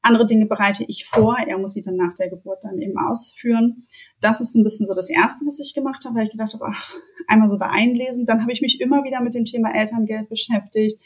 Andere 0.03 0.25
Dinge 0.25 0.47
bereite 0.47 0.83
ich 0.87 1.05
vor, 1.05 1.37
er 1.37 1.59
muss 1.59 1.73
sie 1.73 1.83
dann 1.83 1.95
nach 1.95 2.15
der 2.15 2.29
Geburt 2.29 2.63
dann 2.63 2.81
eben 2.81 2.97
ausführen. 2.97 3.85
Das 4.19 4.41
ist 4.41 4.55
ein 4.55 4.63
bisschen 4.63 4.87
so 4.87 4.95
das 4.95 5.11
Erste, 5.11 5.45
was 5.45 5.59
ich 5.59 5.75
gemacht 5.75 6.03
habe, 6.05 6.15
weil 6.15 6.23
ich 6.23 6.31
gedacht 6.31 6.53
habe, 6.55 6.65
ach, 6.67 6.95
einmal 7.27 7.49
so 7.49 7.57
da 7.57 7.67
einlesen. 7.67 8.25
Dann 8.25 8.41
habe 8.41 8.51
ich 8.51 8.61
mich 8.61 8.81
immer 8.81 9.03
wieder 9.03 9.21
mit 9.21 9.35
dem 9.35 9.45
Thema 9.45 9.75
Elterngeld 9.75 10.27
beschäftigt. 10.27 10.99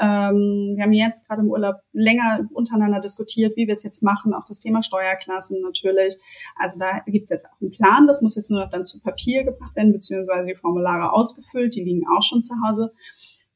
Ähm, 0.00 0.72
wir 0.76 0.84
haben 0.84 0.92
jetzt 0.92 1.28
gerade 1.28 1.42
im 1.42 1.50
Urlaub 1.50 1.76
länger 1.92 2.48
untereinander 2.52 3.00
diskutiert, 3.00 3.56
wie 3.56 3.66
wir 3.66 3.74
es 3.74 3.82
jetzt 3.82 4.02
machen, 4.02 4.32
auch 4.32 4.44
das 4.48 4.58
Thema 4.58 4.82
Steuerklassen 4.82 5.60
natürlich. 5.60 6.16
Also 6.56 6.78
da 6.78 7.00
gibt 7.06 7.24
es 7.24 7.30
jetzt 7.30 7.46
auch 7.46 7.60
einen 7.60 7.70
Plan, 7.70 8.06
das 8.06 8.22
muss 8.22 8.34
jetzt 8.34 8.50
nur 8.50 8.60
noch 8.60 8.70
dann 8.70 8.86
zu 8.86 9.00
Papier 9.00 9.44
gebracht 9.44 9.76
werden, 9.76 9.92
beziehungsweise 9.92 10.46
die 10.46 10.54
Formulare 10.54 11.12
ausgefüllt, 11.12 11.74
die 11.74 11.84
liegen 11.84 12.06
auch 12.08 12.22
schon 12.22 12.42
zu 12.42 12.54
Hause. 12.66 12.92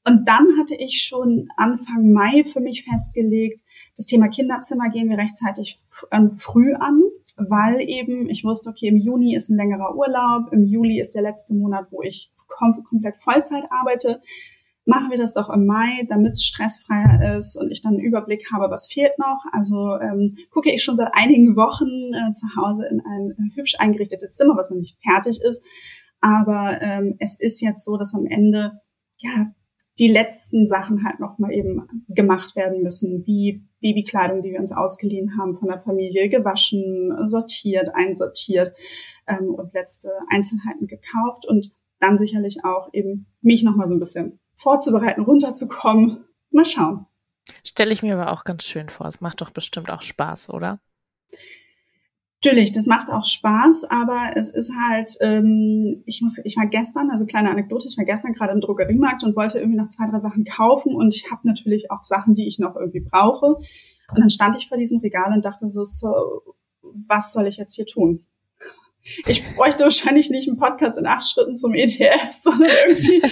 Und 0.07 0.29
dann 0.29 0.59
hatte 0.59 0.75
ich 0.75 1.03
schon 1.03 1.49
Anfang 1.57 2.13
Mai 2.13 2.45
für 2.45 2.61
mich 2.61 2.85
festgelegt, 2.85 3.63
das 3.97 4.05
Thema 4.07 4.29
Kinderzimmer 4.29 4.91
gehen 4.91 5.09
wir 5.09 5.17
rechtzeitig 5.17 5.81
ähm, 6.11 6.37
früh 6.37 6.75
an, 6.75 7.01
weil 7.37 7.81
eben 7.81 8.29
ich 8.29 8.45
wusste, 8.45 8.69
okay, 8.69 8.89
im 8.89 8.99
Juni 8.99 9.35
ist 9.35 9.49
ein 9.49 9.57
längerer 9.57 9.97
Urlaub, 9.97 10.53
im 10.53 10.67
Juli 10.67 11.01
ist 11.01 11.15
der 11.15 11.23
letzte 11.23 11.55
Monat, 11.55 11.87
wo 11.91 12.03
ich 12.03 12.33
kom 12.49 12.85
komplett 12.85 13.17
Vollzeit 13.17 13.65
arbeite. 13.71 14.21
Machen 14.87 15.11
wir 15.11 15.19
das 15.19 15.33
doch 15.33 15.49
im 15.49 15.65
Mai, 15.65 16.07
damit 16.09 16.33
es 16.33 16.45
stressfreier 16.45 17.39
ist 17.39 17.57
und 17.57 17.71
ich 17.71 17.81
dann 17.83 17.95
einen 17.95 18.03
Überblick 18.03 18.53
habe, 18.53 18.71
was 18.71 18.87
fehlt 18.87 19.19
noch. 19.19 19.45
Also 19.53 19.97
ähm, 19.99 20.37
gucke 20.51 20.71
ich 20.71 20.85
schon 20.85 20.97
seit 20.97 21.15
einigen 21.15 21.57
Wochen 21.57 22.13
äh, 22.13 22.33
zu 22.35 22.47
Hause 22.55 22.85
in 22.87 23.01
ein 23.01 23.31
äh, 23.31 23.57
hübsch 23.57 23.77
eingerichtetes 23.79 24.35
Zimmer, 24.35 24.57
was 24.57 24.71
noch 24.71 24.77
nicht 24.77 24.99
fertig 25.03 25.41
ist. 25.43 25.65
Aber 26.21 26.81
ähm, 26.83 27.17
es 27.19 27.41
ist 27.41 27.61
jetzt 27.61 27.85
so, 27.85 27.97
dass 27.97 28.15
am 28.15 28.27
Ende 28.27 28.81
ja 29.19 29.53
die 29.99 30.09
letzten 30.09 30.67
Sachen 30.67 31.05
halt 31.05 31.21
noch 31.21 31.39
mal 31.39 31.53
eben 31.53 32.05
gemacht 32.09 32.57
werden 32.57 32.83
müssen, 32.83 33.25
wie 33.27 33.63
Babykleidung, 33.81 34.43
die 34.43 34.51
wir 34.51 34.61
uns 34.61 34.73
ausgeliehen 34.73 35.39
haben 35.39 35.55
von 35.55 35.69
der 35.69 35.81
Familie, 35.81 36.29
gewaschen, 36.29 37.15
sortiert, 37.27 37.89
einsortiert 37.95 38.75
ähm, 39.27 39.55
und 39.55 39.73
letzte 39.73 40.11
Einzelheiten 40.31 40.87
gekauft 40.89 41.47
und 41.47 41.73
dann 42.01 42.19
sicherlich 42.19 42.65
auch 42.65 42.89
eben 42.93 43.27
mich 43.41 43.63
noch 43.63 43.77
mal 43.77 43.89
so 43.89 43.95
ein 43.95 44.01
bisschen 44.01 44.41
vorzubereiten, 44.57 45.23
runterzukommen. 45.23 46.25
Mal 46.51 46.65
schauen. 46.65 47.07
Stelle 47.65 47.93
ich 47.93 48.03
mir 48.03 48.19
aber 48.19 48.33
auch 48.33 48.45
ganz 48.45 48.65
schön 48.65 48.89
vor. 48.89 49.07
Es 49.07 49.21
macht 49.21 49.41
doch 49.41 49.51
bestimmt 49.51 49.91
auch 49.91 50.03
Spaß, 50.03 50.51
oder? 50.51 50.81
Natürlich, 52.43 52.73
das 52.73 52.87
macht 52.87 53.11
auch 53.11 53.25
Spaß, 53.25 53.85
aber 53.85 54.33
es 54.37 54.51
ist 54.51 54.71
halt, 54.79 55.17
ähm, 55.21 56.03
ich 56.05 56.21
muss, 56.21 56.39
ich 56.45 56.57
war 56.59 56.67
gestern, 56.67 57.11
also 57.11 57.25
kleine 57.25 57.51
Anekdote, 57.51 57.89
ich 57.89 57.97
war 57.97 58.05
gestern 58.05 58.35
gerade 58.35 58.53
im 58.53 58.61
Drogeriemarkt 58.61 59.25
und 59.25 59.35
wollte 59.35 59.59
irgendwie 59.59 59.79
noch 59.79 59.89
zwei, 59.89 60.07
drei 60.11 60.19
Sachen 60.19 60.45
kaufen 60.45 60.95
und 60.95 61.15
ich 61.15 61.31
habe 61.31 61.47
natürlich 61.49 61.91
auch 61.91 62.03
Sachen, 62.03 62.35
die 62.35 62.47
ich 62.47 62.59
noch 62.59 62.77
irgendwie 62.77 63.01
brauche. 63.01 63.47
Und 63.47 64.19
dann 64.19 64.29
stand 64.29 64.57
ich 64.57 64.69
vor 64.69 64.77
diesem 64.77 65.01
Regal 65.01 65.33
und 65.33 65.45
dachte 65.45 65.71
so, 65.71 65.85
so 65.85 66.45
was 67.09 67.33
soll 67.33 67.47
ich 67.47 67.57
jetzt 67.57 67.75
hier 67.75 67.87
tun? 67.87 68.27
Ich 69.27 69.45
bräuchte 69.55 69.85
wahrscheinlich 69.85 70.31
nicht 70.31 70.49
einen 70.49 70.59
Podcast 70.59 70.99
in 70.99 71.07
acht 71.07 71.29
Schritten 71.29 71.57
zum 71.57 71.75
ETF, 71.75 72.25
sondern 72.33 72.71
irgendwie 72.89 73.23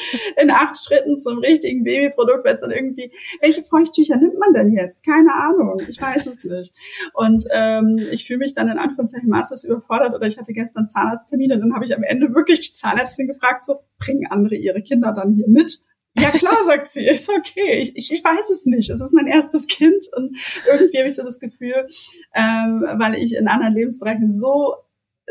in 0.41 0.51
acht 0.51 0.77
Schritten 0.77 1.19
zum 1.19 1.39
richtigen 1.39 1.83
Babyprodukt, 1.85 2.45
weil 2.45 2.55
es 2.55 2.61
dann 2.61 2.71
irgendwie, 2.71 3.11
welche 3.41 3.63
Feuchttücher 3.63 4.17
nimmt 4.17 4.39
man 4.39 4.53
denn 4.53 4.73
jetzt? 4.73 5.05
Keine 5.05 5.35
Ahnung, 5.35 5.81
ich 5.89 6.01
weiß 6.01 6.27
es 6.27 6.45
nicht. 6.45 6.75
Und 7.15 7.45
ähm, 7.51 7.99
ich 8.11 8.27
fühle 8.27 8.41
mich 8.41 8.55
dann 8.55 8.69
in 8.69 8.79
Anführungszeichen 8.79 9.29
maßlos 9.29 9.65
überfordert 9.65 10.15
oder 10.15 10.27
ich 10.27 10.39
hatte 10.39 10.53
gestern 10.53 10.89
Zahnarzttermin 10.89 11.53
und 11.53 11.61
dann 11.61 11.75
habe 11.75 11.85
ich 11.85 11.97
am 11.97 12.03
Ende 12.03 12.35
wirklich 12.35 12.61
die 12.61 12.73
Zahnärztin 12.73 13.27
gefragt, 13.27 13.65
so 13.65 13.81
bringen 13.99 14.27
andere 14.31 14.57
ihre 14.57 14.83
Kinder 14.83 15.13
dann 15.13 15.35
hier 15.35 15.49
mit? 15.49 15.81
Ja 16.19 16.31
klar, 16.31 16.57
sagt 16.65 16.87
sie, 16.87 17.07
ist 17.07 17.31
okay. 17.31 17.81
Ich, 17.81 17.97
ich, 17.97 18.13
ich 18.13 18.23
weiß 18.23 18.51
es 18.51 18.67
nicht. 18.67 18.91
Es 18.91 19.01
ist 19.01 19.15
mein 19.15 19.27
erstes 19.27 19.67
Kind 19.67 20.07
und 20.17 20.37
irgendwie 20.71 20.99
habe 20.99 21.09
ich 21.09 21.15
so 21.15 21.23
das 21.23 21.41
Gefühl, 21.41 21.89
ähm, 22.35 22.85
weil 22.97 23.15
ich 23.15 23.35
in 23.35 23.49
anderen 23.49 23.75
Lebensbereichen 23.75 24.31
so 24.31 24.75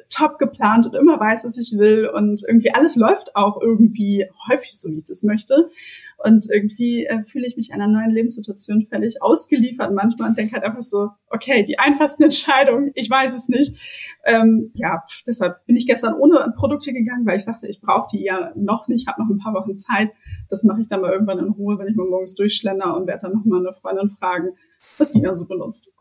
top 0.09 0.39
geplant 0.39 0.85
und 0.85 0.95
immer 0.95 1.19
weiß, 1.19 1.45
was 1.45 1.57
ich 1.57 1.77
will 1.77 2.07
und 2.07 2.43
irgendwie 2.47 2.73
alles 2.73 2.95
läuft 2.95 3.35
auch 3.35 3.61
irgendwie 3.61 4.25
häufig 4.49 4.79
so, 4.79 4.89
wie 4.89 4.99
ich 4.99 5.05
das 5.05 5.23
möchte. 5.23 5.69
Und 6.23 6.47
irgendwie 6.51 7.05
äh, 7.05 7.23
fühle 7.23 7.47
ich 7.47 7.57
mich 7.57 7.73
einer 7.73 7.87
neuen 7.87 8.11
Lebenssituation 8.11 8.85
völlig 8.87 9.21
ausgeliefert 9.23 9.91
manchmal 9.91 10.29
und 10.29 10.37
denke 10.37 10.53
halt 10.53 10.63
einfach 10.63 10.81
so, 10.81 11.09
okay, 11.29 11.63
die 11.63 11.79
einfachsten 11.79 12.23
Entscheidungen, 12.23 12.91
ich 12.93 13.09
weiß 13.09 13.33
es 13.33 13.49
nicht. 13.49 13.75
Ähm, 14.23 14.71
ja, 14.75 15.03
deshalb 15.25 15.65
bin 15.65 15.75
ich 15.75 15.87
gestern 15.87 16.13
ohne 16.13 16.53
Produkte 16.55 16.93
gegangen, 16.93 17.25
weil 17.25 17.37
ich 17.37 17.43
sagte, 17.43 17.67
ich 17.67 17.81
brauche 17.81 18.07
die 18.13 18.23
ja 18.23 18.51
noch 18.55 18.87
nicht, 18.87 19.07
habe 19.07 19.21
noch 19.21 19.29
ein 19.29 19.39
paar 19.39 19.53
Wochen 19.53 19.75
Zeit. 19.75 20.11
Das 20.47 20.63
mache 20.63 20.81
ich 20.81 20.87
dann 20.87 21.01
mal 21.01 21.11
irgendwann 21.11 21.39
in 21.39 21.49
Ruhe, 21.49 21.79
wenn 21.79 21.87
ich 21.87 21.95
mal 21.95 22.07
morgens 22.07 22.35
durchschlender 22.35 22.95
und 22.95 23.07
werde 23.07 23.23
dann 23.23 23.33
noch 23.33 23.45
mal 23.45 23.59
eine 23.59 23.73
Freundin 23.73 24.09
fragen, 24.09 24.49
was 24.99 25.09
die 25.09 25.21
dann 25.21 25.37
so 25.37 25.47
benutzt. 25.47 25.93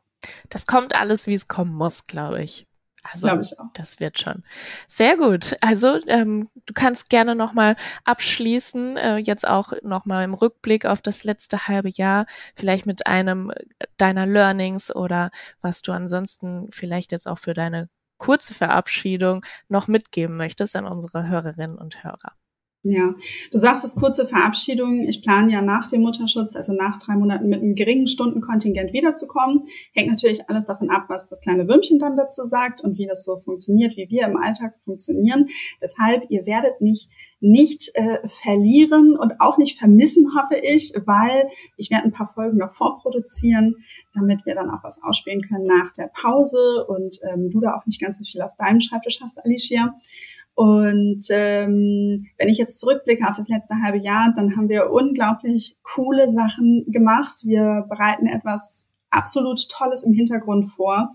Das 0.51 0.67
kommt 0.67 0.95
alles, 0.95 1.27
wie 1.27 1.35
es 1.35 1.49
kommen 1.49 1.73
muss, 1.73 2.05
glaube 2.05 2.43
ich. 2.43 2.67
Also 3.03 3.29
das 3.75 3.99
wird 3.99 4.19
schon. 4.19 4.45
Sehr 4.87 5.17
gut. 5.17 5.57
Also 5.63 5.99
ähm, 6.07 6.49
du 6.67 6.75
kannst 6.75 7.09
gerne 7.09 7.35
nochmal 7.35 7.77
abschließen, 8.05 8.97
äh, 8.97 9.17
jetzt 9.17 9.47
auch 9.47 9.73
nochmal 9.83 10.25
im 10.25 10.35
Rückblick 10.35 10.85
auf 10.85 11.01
das 11.01 11.25
letzte 11.25 11.67
halbe 11.67 11.89
Jahr, 11.89 12.27
vielleicht 12.55 12.87
mit 12.87 13.07
einem 13.07 13.53
deiner 13.97 14.27
Learnings 14.27 14.95
oder 14.95 15.31
was 15.63 15.83
du 15.83 15.93
ansonsten 15.93 16.69
vielleicht 16.71 17.13
jetzt 17.13 17.27
auch 17.27 17.39
für 17.39 17.55
deine 17.55 17.89
kurze 18.19 18.53
Verabschiedung 18.53 19.45
noch 19.69 19.89
mitgeben 19.89 20.37
möchtest 20.37 20.77
an 20.77 20.87
unsere 20.87 21.27
Hörerinnen 21.27 21.79
und 21.79 22.05
Hörer. 22.05 22.33
Ja, 22.83 23.15
du 23.53 23.59
sagst 23.59 23.85
es 23.85 23.95
kurze 23.95 24.27
Verabschiedung. 24.27 25.01
Ich 25.01 25.23
plane 25.23 25.53
ja 25.53 25.61
nach 25.61 25.91
dem 25.91 26.01
Mutterschutz, 26.01 26.57
also 26.57 26.73
nach 26.73 26.97
drei 26.97 27.15
Monaten 27.15 27.47
mit 27.51 27.61
einem 27.61 27.75
geringen 27.75 28.07
Stundenkontingent 28.07 28.95
wiederzukommen. 28.95 29.65
Hängt 29.93 30.09
natürlich 30.09 30.49
alles 30.49 30.65
davon 30.65 30.89
ab, 30.89 31.05
was 31.09 31.29
das 31.29 31.43
kleine 31.43 31.69
Würmchen 31.69 31.99
dann 31.99 32.17
dazu 32.17 32.47
sagt 32.47 32.83
und 32.83 32.97
wie 32.97 33.07
das 33.07 33.25
so 33.25 33.37
funktioniert, 33.37 33.99
wie 33.99 34.09
wir 34.09 34.27
im 34.27 34.39
Alltag 34.39 34.77
funktionieren. 34.87 35.51
Deshalb, 35.83 36.25
ihr 36.31 36.47
werdet 36.47 36.81
mich 36.81 37.11
nicht 37.41 37.91
äh, 37.95 38.27
verlieren 38.27 39.15
und 39.15 39.41
auch 39.41 39.59
nicht 39.59 39.79
vermissen, 39.79 40.31
hoffe 40.35 40.57
ich, 40.57 40.95
weil 41.05 41.49
ich 41.77 41.91
werde 41.91 42.05
ein 42.05 42.13
paar 42.13 42.29
Folgen 42.29 42.57
noch 42.57 42.73
vorproduzieren, 42.73 43.77
damit 44.15 44.47
wir 44.47 44.55
dann 44.55 44.71
auch 44.71 44.83
was 44.83 45.03
ausspielen 45.03 45.43
können 45.43 45.67
nach 45.67 45.93
der 45.93 46.11
Pause 46.15 46.87
und 46.87 47.19
ähm, 47.31 47.51
du 47.51 47.61
da 47.61 47.77
auch 47.77 47.85
nicht 47.85 48.01
ganz 48.01 48.19
so 48.19 48.25
viel 48.25 48.41
auf 48.41 48.57
deinem 48.57 48.81
Schreibtisch 48.81 49.21
hast, 49.23 49.39
Alicia. 49.45 49.95
Und 50.55 51.27
ähm, 51.31 52.27
wenn 52.37 52.49
ich 52.49 52.59
jetzt 52.59 52.81
zurückblicke 52.81 53.27
auf 53.27 53.37
das 53.37 53.49
letzte 53.49 53.77
halbe 53.83 53.99
Jahr, 53.99 54.33
dann 54.37 54.57
haben 54.57 54.69
wir 54.69 54.91
unglaublich 54.91 55.79
coole 55.83 56.29
Sachen 56.29 56.85
gemacht. 56.89 57.41
Wir 57.45 57.87
bereiten 57.89 58.27
etwas 58.27 58.87
absolut 59.11 59.69
Tolles 59.71 60.05
im 60.05 60.13
Hintergrund 60.13 60.71
vor. 60.73 61.09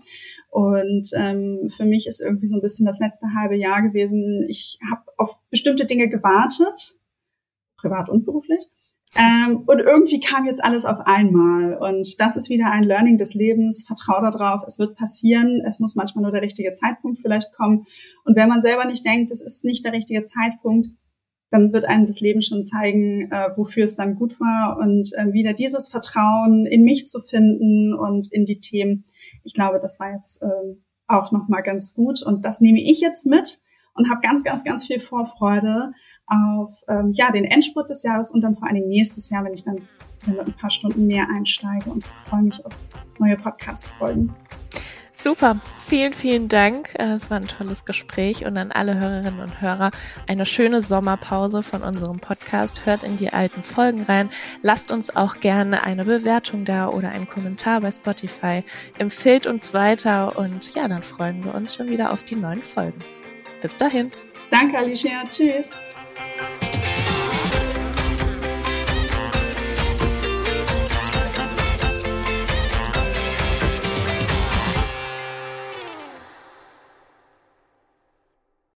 Und 0.50 1.10
ähm, 1.14 1.70
für 1.76 1.84
mich 1.84 2.06
ist 2.06 2.20
irgendwie 2.20 2.46
so 2.46 2.56
ein 2.56 2.62
bisschen 2.62 2.86
das 2.86 2.98
letzte 2.98 3.26
halbe 3.38 3.56
Jahr 3.56 3.82
gewesen. 3.82 4.46
Ich 4.48 4.78
habe 4.90 5.02
auf 5.16 5.36
bestimmte 5.50 5.84
Dinge 5.84 6.08
gewartet, 6.08 6.96
privat 7.76 8.08
und 8.08 8.24
beruflich. 8.24 8.66
Ähm, 9.14 9.62
und 9.66 9.78
irgendwie 9.78 10.20
kam 10.20 10.46
jetzt 10.46 10.62
alles 10.62 10.84
auf 10.84 10.98
einmal. 11.04 11.76
Und 11.78 12.20
das 12.20 12.36
ist 12.36 12.50
wieder 12.50 12.70
ein 12.70 12.82
Learning 12.82 13.18
des 13.18 13.34
Lebens. 13.34 13.84
Vertrau 13.86 14.20
darauf, 14.20 14.62
es 14.66 14.78
wird 14.78 14.96
passieren. 14.96 15.62
Es 15.66 15.80
muss 15.80 15.94
manchmal 15.94 16.22
nur 16.22 16.32
der 16.32 16.42
richtige 16.42 16.72
Zeitpunkt 16.72 17.20
vielleicht 17.20 17.54
kommen. 17.54 17.86
Und 18.24 18.36
wenn 18.36 18.48
man 18.48 18.60
selber 18.60 18.84
nicht 18.84 19.06
denkt, 19.06 19.30
es 19.30 19.40
ist 19.40 19.64
nicht 19.64 19.84
der 19.84 19.92
richtige 19.92 20.24
Zeitpunkt, 20.24 20.88
dann 21.50 21.72
wird 21.72 21.84
einem 21.84 22.06
das 22.06 22.20
Leben 22.20 22.42
schon 22.42 22.66
zeigen, 22.66 23.30
äh, 23.30 23.50
wofür 23.56 23.84
es 23.84 23.94
dann 23.94 24.16
gut 24.16 24.40
war. 24.40 24.78
Und 24.78 25.12
äh, 25.16 25.32
wieder 25.32 25.54
dieses 25.54 25.88
Vertrauen 25.88 26.66
in 26.66 26.82
mich 26.82 27.06
zu 27.06 27.20
finden 27.20 27.94
und 27.94 28.30
in 28.32 28.44
die 28.44 28.60
Themen. 28.60 29.04
Ich 29.44 29.54
glaube, 29.54 29.78
das 29.80 30.00
war 30.00 30.12
jetzt 30.12 30.42
äh, 30.42 30.76
auch 31.06 31.30
nochmal 31.32 31.62
ganz 31.62 31.94
gut. 31.94 32.22
Und 32.22 32.44
das 32.44 32.60
nehme 32.60 32.82
ich 32.82 33.00
jetzt 33.00 33.26
mit 33.26 33.60
und 33.94 34.10
habe 34.10 34.20
ganz, 34.20 34.44
ganz, 34.44 34.64
ganz 34.64 34.86
viel 34.86 35.00
Vorfreude 35.00 35.92
auf 36.26 36.82
ähm, 36.88 37.12
ja, 37.12 37.30
den 37.30 37.44
Endspurt 37.44 37.88
des 37.88 38.02
Jahres 38.02 38.30
und 38.30 38.40
dann 38.42 38.56
vor 38.56 38.66
allen 38.66 38.76
Dingen 38.76 38.88
nächstes 38.88 39.30
Jahr, 39.30 39.44
wenn 39.44 39.54
ich 39.54 39.64
dann 39.64 39.88
mit 40.26 40.40
ein 40.40 40.54
paar 40.54 40.70
Stunden 40.70 41.06
mehr 41.06 41.28
einsteige 41.28 41.88
und 41.90 42.04
freue 42.04 42.42
mich 42.42 42.64
auf 42.64 42.72
neue 43.18 43.36
Podcast-Folgen. 43.36 44.34
Super, 45.18 45.58
vielen, 45.78 46.12
viuen 46.12 46.48
Dank. 46.48 46.94
Äh, 46.98 47.14
es 47.14 47.30
war 47.30 47.38
ein 47.38 47.46
tolles 47.46 47.86
Gespräch 47.86 48.44
und 48.44 48.58
an 48.58 48.70
alle 48.70 48.98
Hörerinnen 48.98 49.40
und 49.40 49.62
Hörer 49.62 49.90
eine 50.26 50.44
schöne 50.44 50.82
Sommerpause 50.82 51.62
von 51.62 51.82
unserem 51.82 52.18
Podcast. 52.20 52.84
Hört 52.84 53.02
in 53.02 53.16
die 53.16 53.32
alten 53.32 53.62
Folgen 53.62 54.02
rein. 54.02 54.28
Lasst 54.60 54.92
uns 54.92 55.16
auch 55.16 55.40
gerne 55.40 55.84
eine 55.84 56.04
Bewertung 56.04 56.66
da 56.66 56.88
oder 56.88 57.08
einen 57.08 57.30
Kommentar 57.30 57.80
bei 57.80 57.90
Spotify. 57.90 58.62
Empfehlt 58.98 59.46
uns 59.46 59.72
weiter 59.72 60.36
und 60.38 60.74
ja, 60.74 60.86
dann 60.86 61.02
freuen 61.02 61.42
wir 61.42 61.54
uns 61.54 61.74
schon 61.74 61.88
wieder 61.88 62.12
auf 62.12 62.24
die 62.24 62.36
neuen 62.36 62.62
Folgen. 62.62 62.98
Bis 63.62 63.78
dahin. 63.78 64.12
Danke, 64.50 64.76
Alicia. 64.76 65.22
Tschüss. 65.30 65.70
Thank 66.16 66.40
you. 66.50 66.55